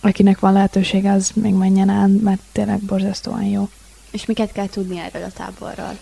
Akinek 0.00 0.38
van 0.38 0.52
lehetősége, 0.52 1.12
az 1.12 1.30
még 1.34 1.54
menjen 1.54 1.90
el, 1.90 2.06
mert 2.06 2.40
tényleg 2.52 2.78
borzasztóan 2.78 3.42
jó. 3.42 3.68
És 4.10 4.26
miket 4.26 4.52
kell 4.52 4.66
tudni 4.66 4.98
erről 4.98 5.22
a 5.24 5.30
táborról? 5.30 5.98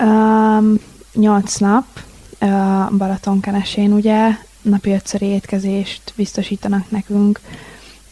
Um, 0.00 0.78
nyolc 1.14 1.56
nap, 1.56 1.84
Balatonkenesén 2.96 3.92
ugye, 3.92 4.28
napi 4.62 4.92
ötszöri 4.92 5.26
étkezést 5.26 6.12
biztosítanak 6.16 6.90
nekünk. 6.90 7.40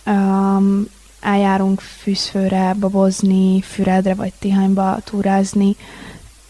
Um, 0.07 0.87
eljárunk 1.21 1.81
fűzfőre, 1.81 2.75
babozni, 2.75 3.61
Füredre 3.61 4.14
vagy 4.14 4.33
Tihanyba 4.38 4.99
túrázni. 5.05 5.77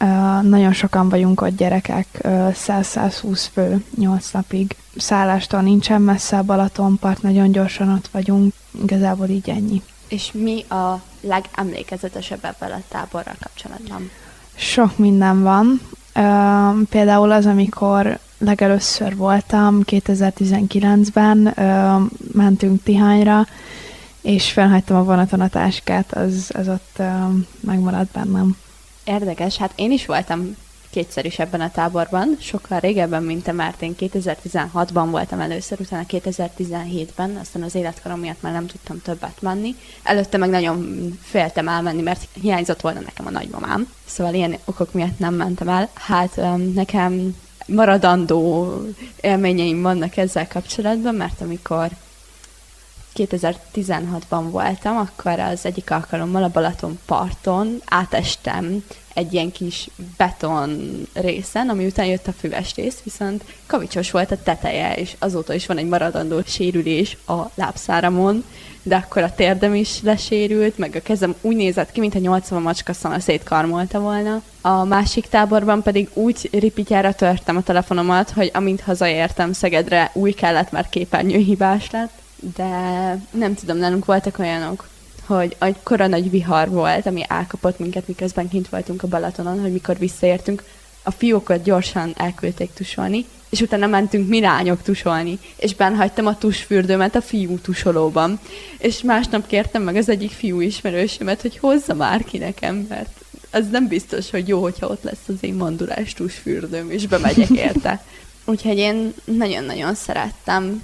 Uh, 0.00 0.42
nagyon 0.42 0.72
sokan 0.72 1.08
vagyunk 1.08 1.40
ott 1.40 1.56
gyerekek, 1.56 2.06
uh, 2.24 2.54
100-120 2.54 3.46
fő 3.52 3.84
8 3.96 4.30
napig. 4.30 4.76
Szállástól 4.96 5.60
nincsen 5.60 6.02
messze 6.02 6.38
a 6.38 6.42
Balatonpart, 6.42 7.22
nagyon 7.22 7.52
gyorsan 7.52 7.88
ott 7.88 8.08
vagyunk, 8.12 8.52
igazából 8.82 9.28
így 9.28 9.50
ennyi. 9.50 9.82
És 10.08 10.32
mi 10.32 10.64
a 10.68 11.02
legemlékezetesebb 11.20 12.44
ebben 12.44 12.70
a 12.70 12.82
táborral 12.88 13.36
kapcsolatban? 13.40 14.10
Sok 14.54 14.98
minden 14.98 15.42
van. 15.42 15.80
Például 16.88 17.30
az, 17.30 17.46
amikor 17.46 18.18
legelőször 18.38 19.16
voltam, 19.16 19.80
2019-ben 19.86 21.54
uh, 21.56 22.10
mentünk 22.32 22.82
Tihanyra, 22.82 23.46
és 24.20 24.50
felhagytam 24.50 24.96
a 24.96 25.04
vonaton 25.04 25.40
a 25.40 25.48
táskát, 25.48 26.12
az, 26.12 26.50
az 26.54 26.68
ott 26.68 26.96
uh, 26.98 27.06
megmaradt 27.60 28.10
bennem. 28.12 28.56
Érdekes, 29.04 29.56
hát 29.56 29.72
én 29.76 29.90
is 29.90 30.06
voltam 30.06 30.56
kétszer 30.90 31.24
is 31.24 31.38
ebben 31.38 31.60
a 31.60 31.70
táborban, 31.70 32.36
sokkal 32.40 32.78
régebben, 32.78 33.22
mint 33.22 33.42
te, 33.42 33.52
mert 33.52 33.82
én 33.82 33.94
2016-ban 33.98 35.06
voltam 35.10 35.40
először, 35.40 35.80
utána 35.80 36.04
2017-ben, 36.08 37.36
aztán 37.40 37.62
az 37.62 37.74
életkorom 37.74 38.20
miatt 38.20 38.42
már 38.42 38.52
nem 38.52 38.66
tudtam 38.66 39.02
többet 39.02 39.42
menni. 39.42 39.74
Előtte 40.02 40.38
meg 40.38 40.50
nagyon 40.50 41.08
féltem 41.22 41.68
elmenni, 41.68 42.02
mert 42.02 42.28
hiányzott 42.40 42.80
volna 42.80 43.00
nekem 43.00 43.26
a 43.26 43.30
nagymamám, 43.30 43.92
szóval 44.04 44.34
ilyen 44.34 44.56
okok 44.64 44.92
miatt 44.92 45.18
nem 45.18 45.34
mentem 45.34 45.68
el. 45.68 45.88
Hát 45.94 46.40
nekem 46.74 47.36
maradandó 47.66 48.72
élményeim 49.20 49.82
vannak 49.82 50.16
ezzel 50.16 50.48
kapcsolatban, 50.48 51.14
mert 51.14 51.40
amikor 51.40 51.88
2016-ban 53.16 54.44
voltam, 54.50 54.96
akkor 54.96 55.38
az 55.38 55.66
egyik 55.66 55.90
alkalommal 55.90 56.42
a 56.42 56.48
Balaton 56.48 56.98
parton 57.06 57.82
átestem 57.84 58.84
egy 59.14 59.32
ilyen 59.32 59.52
kis 59.52 59.88
beton 60.16 61.02
részen, 61.12 61.68
ami 61.68 61.86
után 61.86 62.06
jött 62.06 62.26
a 62.26 62.32
füves 62.32 62.74
rész, 62.74 63.00
viszont 63.04 63.44
kavicsos 63.66 64.10
volt 64.10 64.30
a 64.30 64.42
teteje, 64.42 64.94
és 64.94 65.16
azóta 65.18 65.54
is 65.54 65.66
van 65.66 65.78
egy 65.78 65.88
maradandó 65.88 66.40
sérülés 66.46 67.16
a 67.26 67.42
lábszáramon, 67.54 68.44
de 68.82 68.96
akkor 68.96 69.22
a 69.22 69.34
térdem 69.34 69.74
is 69.74 70.02
lesérült, 70.02 70.78
meg 70.78 70.94
a 70.94 71.02
kezem 71.02 71.34
úgy 71.40 71.56
nézett 71.56 71.92
ki, 71.92 72.00
mintha 72.00 72.18
80 72.18 72.62
macska 72.62 72.92
szana 72.92 73.20
szétkarmolta 73.20 74.00
volna. 74.00 74.42
A 74.60 74.84
másik 74.84 75.28
táborban 75.28 75.82
pedig 75.82 76.08
úgy 76.12 76.48
ripityára 76.52 77.12
törtem 77.12 77.56
a 77.56 77.62
telefonomat, 77.62 78.30
hogy 78.30 78.50
amint 78.54 78.80
hazaértem 78.80 79.52
Szegedre, 79.52 80.10
új 80.14 80.32
kellett, 80.32 80.70
mert 80.70 80.90
képernyőhibás 80.90 81.90
lett, 81.90 82.12
de 82.56 82.68
nem 83.30 83.54
tudom, 83.54 83.76
nálunk 83.76 84.04
voltak 84.04 84.38
olyanok, 84.38 84.88
hogy 85.26 85.56
akkora 85.58 86.06
nagy 86.06 86.30
vihar 86.30 86.68
volt, 86.68 87.06
ami 87.06 87.24
elkapott 87.28 87.78
minket, 87.78 88.08
miközben 88.08 88.48
kint 88.48 88.68
voltunk 88.68 89.02
a 89.02 89.08
Balatonon, 89.08 89.60
hogy 89.60 89.72
mikor 89.72 89.98
visszaértünk, 89.98 90.64
a 91.02 91.10
fiókat 91.10 91.62
gyorsan 91.62 92.12
elküldték 92.16 92.72
tusolni, 92.72 93.24
és 93.50 93.60
utána 93.60 93.86
mentünk 93.86 94.28
mi 94.28 94.40
lányok 94.40 94.82
tusolni, 94.82 95.38
és 95.56 95.74
benn 95.74 95.94
hagytam 95.94 96.26
a 96.26 96.38
tusfürdőmet 96.38 97.14
a 97.14 97.20
fiú 97.20 97.58
tusolóban. 97.58 98.40
És 98.78 99.02
másnap 99.02 99.46
kértem 99.46 99.82
meg 99.82 99.96
az 99.96 100.08
egyik 100.08 100.30
fiú 100.30 100.60
ismerősömet, 100.60 101.40
hogy 101.40 101.58
hozza 101.58 101.94
már 101.94 102.24
ki 102.24 102.38
nekem, 102.38 102.86
mert 102.88 103.20
az 103.50 103.68
nem 103.70 103.88
biztos, 103.88 104.30
hogy 104.30 104.48
jó, 104.48 104.62
hogyha 104.62 104.86
ott 104.86 105.02
lesz 105.02 105.28
az 105.28 105.34
én 105.40 105.54
mandulás 105.54 106.14
tusfürdőm, 106.14 106.90
és 106.90 107.06
bemegyek 107.06 107.50
érte. 107.50 108.04
Úgyhogy 108.44 108.78
én 108.78 109.14
nagyon-nagyon 109.24 109.94
szerettem 109.94 110.82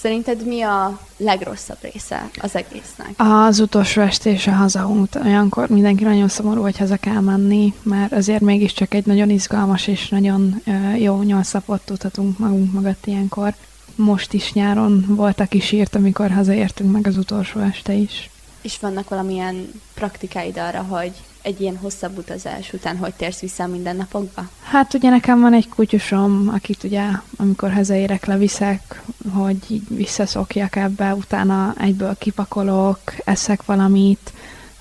Szerinted 0.00 0.46
mi 0.46 0.62
a 0.62 1.00
legrosszabb 1.16 1.78
része 1.80 2.30
az 2.40 2.56
egésznek? 2.56 3.14
Az 3.16 3.60
utolsó 3.60 4.00
estés 4.00 4.46
a 4.46 4.50
hazaút. 4.50 5.14
Olyankor 5.14 5.68
mindenki 5.68 6.04
nagyon 6.04 6.28
szomorú, 6.28 6.62
hogy 6.62 6.78
haza 6.78 6.96
kell 6.96 7.20
menni, 7.20 7.74
mert 7.82 8.12
azért 8.12 8.40
mégiscsak 8.40 8.94
egy 8.94 9.06
nagyon 9.06 9.30
izgalmas 9.30 9.86
és 9.86 10.08
nagyon 10.08 10.62
jó 10.96 11.22
nyolc 11.22 11.52
napot 11.52 11.80
tudhatunk 11.84 12.38
magunk 12.38 12.72
mögött 12.72 13.06
ilyenkor. 13.06 13.54
Most 13.94 14.32
is 14.32 14.52
nyáron 14.52 15.04
volt, 15.08 15.40
aki 15.40 15.60
sírt, 15.60 15.94
amikor 15.94 16.30
hazaértünk 16.30 16.92
meg 16.92 17.06
az 17.06 17.16
utolsó 17.16 17.60
este 17.60 17.92
is. 17.92 18.30
És 18.62 18.78
vannak 18.78 19.08
valamilyen 19.08 19.70
praktikáid 19.94 20.58
arra, 20.58 20.82
hogy 20.82 21.12
egy 21.42 21.60
ilyen 21.60 21.76
hosszabb 21.76 22.18
utazás 22.18 22.72
után 22.72 22.96
hogy 22.96 23.14
térsz 23.14 23.40
vissza 23.40 23.66
minden 23.66 23.96
napokba? 23.96 24.48
Hát 24.62 24.94
ugye 24.94 25.10
nekem 25.10 25.40
van 25.40 25.54
egy 25.54 25.68
kutyusom, 25.68 26.50
akit 26.54 26.84
ugye 26.84 27.04
amikor 27.36 27.72
hazaérek 27.72 28.26
leviszek, 28.26 29.02
hogy 29.32 29.56
így 29.68 29.82
visszaszokjak 29.88 30.76
ebbe, 30.76 31.14
utána 31.14 31.74
egyből 31.78 32.16
kipakolok, 32.18 33.00
eszek 33.24 33.64
valamit, 33.64 34.32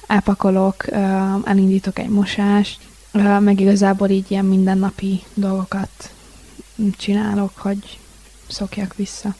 elpakolok, 0.07 0.91
elindítok 1.43 1.99
egy 1.99 2.09
mosást, 2.09 2.79
meg 3.39 3.59
igazából 3.59 4.09
így 4.09 4.31
ilyen 4.31 4.45
mindennapi 4.45 5.23
dolgokat 5.33 6.11
csinálok, 6.97 7.57
hogy 7.57 7.99
szokjak 8.47 8.95
vissza. 8.95 9.35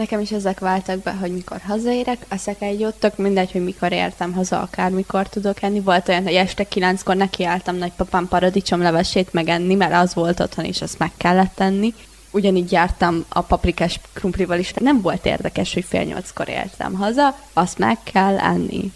Nekem 0.00 0.20
is 0.20 0.30
ezek 0.30 0.58
váltak 0.58 0.98
be, 0.98 1.12
hogy 1.12 1.32
mikor 1.32 1.60
hazaérek, 1.66 2.26
eszek 2.28 2.62
egy 2.62 2.84
ott, 2.84 3.00
tök 3.00 3.16
mindegy, 3.16 3.52
hogy 3.52 3.64
mikor 3.64 3.92
értem 3.92 4.32
haza, 4.32 4.60
akármikor 4.60 5.28
tudok 5.28 5.62
enni. 5.62 5.80
Volt 5.80 6.08
olyan, 6.08 6.22
hogy 6.22 6.34
este 6.34 6.64
kilenckor 6.64 7.16
nekiálltam 7.16 7.76
nagypapám 7.76 8.28
paradicsomlevesét 8.28 9.32
megenni, 9.32 9.74
mert 9.74 9.92
az 9.94 10.14
volt 10.14 10.40
otthon, 10.40 10.64
és 10.64 10.82
azt 10.82 10.98
meg 10.98 11.10
kellett 11.16 11.54
tenni. 11.54 11.94
Ugyanígy 12.30 12.72
jártam 12.72 13.24
a 13.28 13.40
paprikás 13.40 14.00
krumplival 14.12 14.58
is. 14.58 14.72
Nem 14.72 15.00
volt 15.00 15.26
érdekes, 15.26 15.74
hogy 15.74 15.84
fél 15.84 16.02
nyolckor 16.02 16.48
értem 16.48 16.94
haza, 16.94 17.36
azt 17.52 17.78
meg 17.78 17.98
kell 18.02 18.38
enni. 18.38 18.92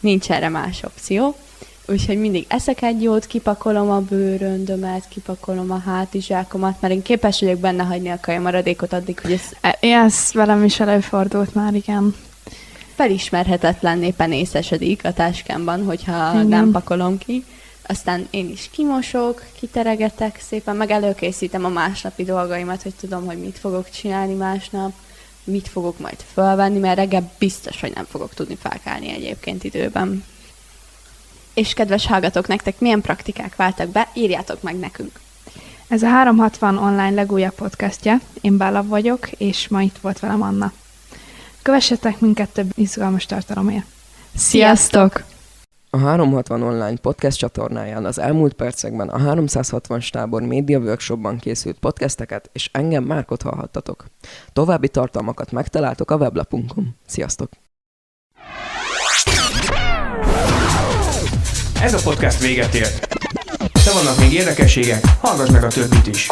Nincs 0.00 0.30
erre 0.30 0.48
más 0.48 0.82
opció. 0.82 1.36
Úgyhogy 1.88 2.18
mindig 2.18 2.44
eszek 2.48 2.82
egy 2.82 3.02
jót, 3.02 3.26
kipakolom 3.26 3.90
a 3.90 4.00
bőröndömet, 4.00 5.08
kipakolom 5.08 5.70
a 5.70 5.78
hátizsákomat, 5.78 6.80
mert 6.80 6.94
én 6.94 7.02
képes 7.02 7.40
vagyok 7.40 7.58
benne 7.58 7.82
hagyni 7.82 8.08
a 8.08 8.20
kajamaradékot 8.20 8.92
addig, 8.92 9.20
hogy 9.20 9.32
ez... 9.32 9.74
Ez 9.80 10.30
velem 10.32 10.64
is 10.64 10.80
előfordult 10.80 11.54
már, 11.54 11.74
igen. 11.74 12.14
Felismerhetetlenné 12.94 14.10
penészesedik 14.10 15.04
a 15.04 15.12
táskámban, 15.12 15.84
hogyha 15.84 16.32
igen. 16.32 16.46
nem 16.46 16.70
pakolom 16.70 17.18
ki. 17.18 17.44
Aztán 17.86 18.26
én 18.30 18.48
is 18.48 18.70
kimosok, 18.72 19.42
kiteregetek 19.58 20.40
szépen, 20.48 20.76
meg 20.76 20.90
előkészítem 20.90 21.64
a 21.64 21.68
másnapi 21.68 22.24
dolgaimat, 22.24 22.82
hogy 22.82 22.94
tudom, 22.94 23.26
hogy 23.26 23.38
mit 23.38 23.58
fogok 23.58 23.90
csinálni 23.90 24.34
másnap, 24.34 24.92
mit 25.44 25.68
fogok 25.68 25.98
majd 25.98 26.24
fölvenni, 26.32 26.78
mert 26.78 26.96
reggel 26.96 27.30
biztos, 27.38 27.80
hogy 27.80 27.92
nem 27.94 28.04
fogok 28.04 28.34
tudni 28.34 28.56
felkelni 28.60 29.10
egyébként 29.10 29.64
időben. 29.64 30.24
És 31.56 31.74
kedves 31.74 32.06
hallgatók, 32.06 32.46
nektek 32.46 32.80
milyen 32.80 33.00
praktikák 33.00 33.56
váltak 33.56 33.88
be, 33.88 34.08
írjátok 34.14 34.62
meg 34.62 34.76
nekünk. 34.78 35.20
Ez 35.88 36.02
a 36.02 36.06
360 36.08 36.78
online 36.78 37.10
legújabb 37.10 37.54
podcastja. 37.54 38.20
Én 38.40 38.56
Bella 38.56 38.86
vagyok, 38.86 39.30
és 39.30 39.68
ma 39.68 39.82
itt 39.82 39.98
volt 39.98 40.20
velem 40.20 40.42
Anna. 40.42 40.72
Kövessetek 41.62 42.20
minket 42.20 42.52
több 42.52 42.70
izgalmas 42.74 43.26
tartalomért. 43.26 43.84
Sziasztok! 44.34 45.24
A 45.90 45.98
360 45.98 46.62
online 46.62 46.96
podcast 46.96 47.38
csatornáján 47.38 48.04
az 48.04 48.18
elmúlt 48.18 48.52
percekben 48.52 49.08
a 49.08 49.18
360 49.18 50.00
stábor 50.00 50.42
média 50.42 50.78
workshopban 50.78 51.38
készült 51.38 51.78
podcasteket 51.78 52.50
és 52.52 52.70
engem 52.72 53.04
Márkot 53.04 53.42
hallhattatok. 53.42 54.06
További 54.52 54.88
tartalmakat 54.88 55.52
megtaláltok 55.52 56.10
a 56.10 56.16
weblapunkon. 56.16 56.96
Sziasztok! 57.06 57.48
Ez 61.82 61.94
a 61.94 61.98
podcast 62.02 62.40
véget 62.40 62.74
ért. 62.74 63.14
De 63.84 63.92
vannak 63.92 64.18
még 64.18 64.32
érdekességek, 64.32 65.04
hallgass 65.20 65.50
meg 65.50 65.64
a 65.64 65.68
többit 65.68 66.06
is. 66.06 66.26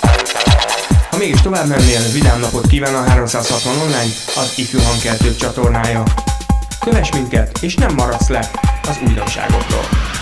Ha 1.11 1.17
mégis 1.17 1.41
tovább 1.41 1.69
mennél, 1.69 2.01
vidám 2.13 2.41
napot 2.41 2.67
kíván 2.67 2.95
a 2.95 3.03
360 3.03 3.77
online, 3.77 4.13
az 4.37 4.53
ifjú 4.57 4.81
hangkeltők 4.81 5.37
csatornája. 5.37 6.03
Kövess 6.81 7.11
minket, 7.11 7.59
és 7.61 7.75
nem 7.75 7.95
maradsz 7.95 8.29
le 8.29 8.51
az 8.89 8.99
újdonságokról. 9.07 10.14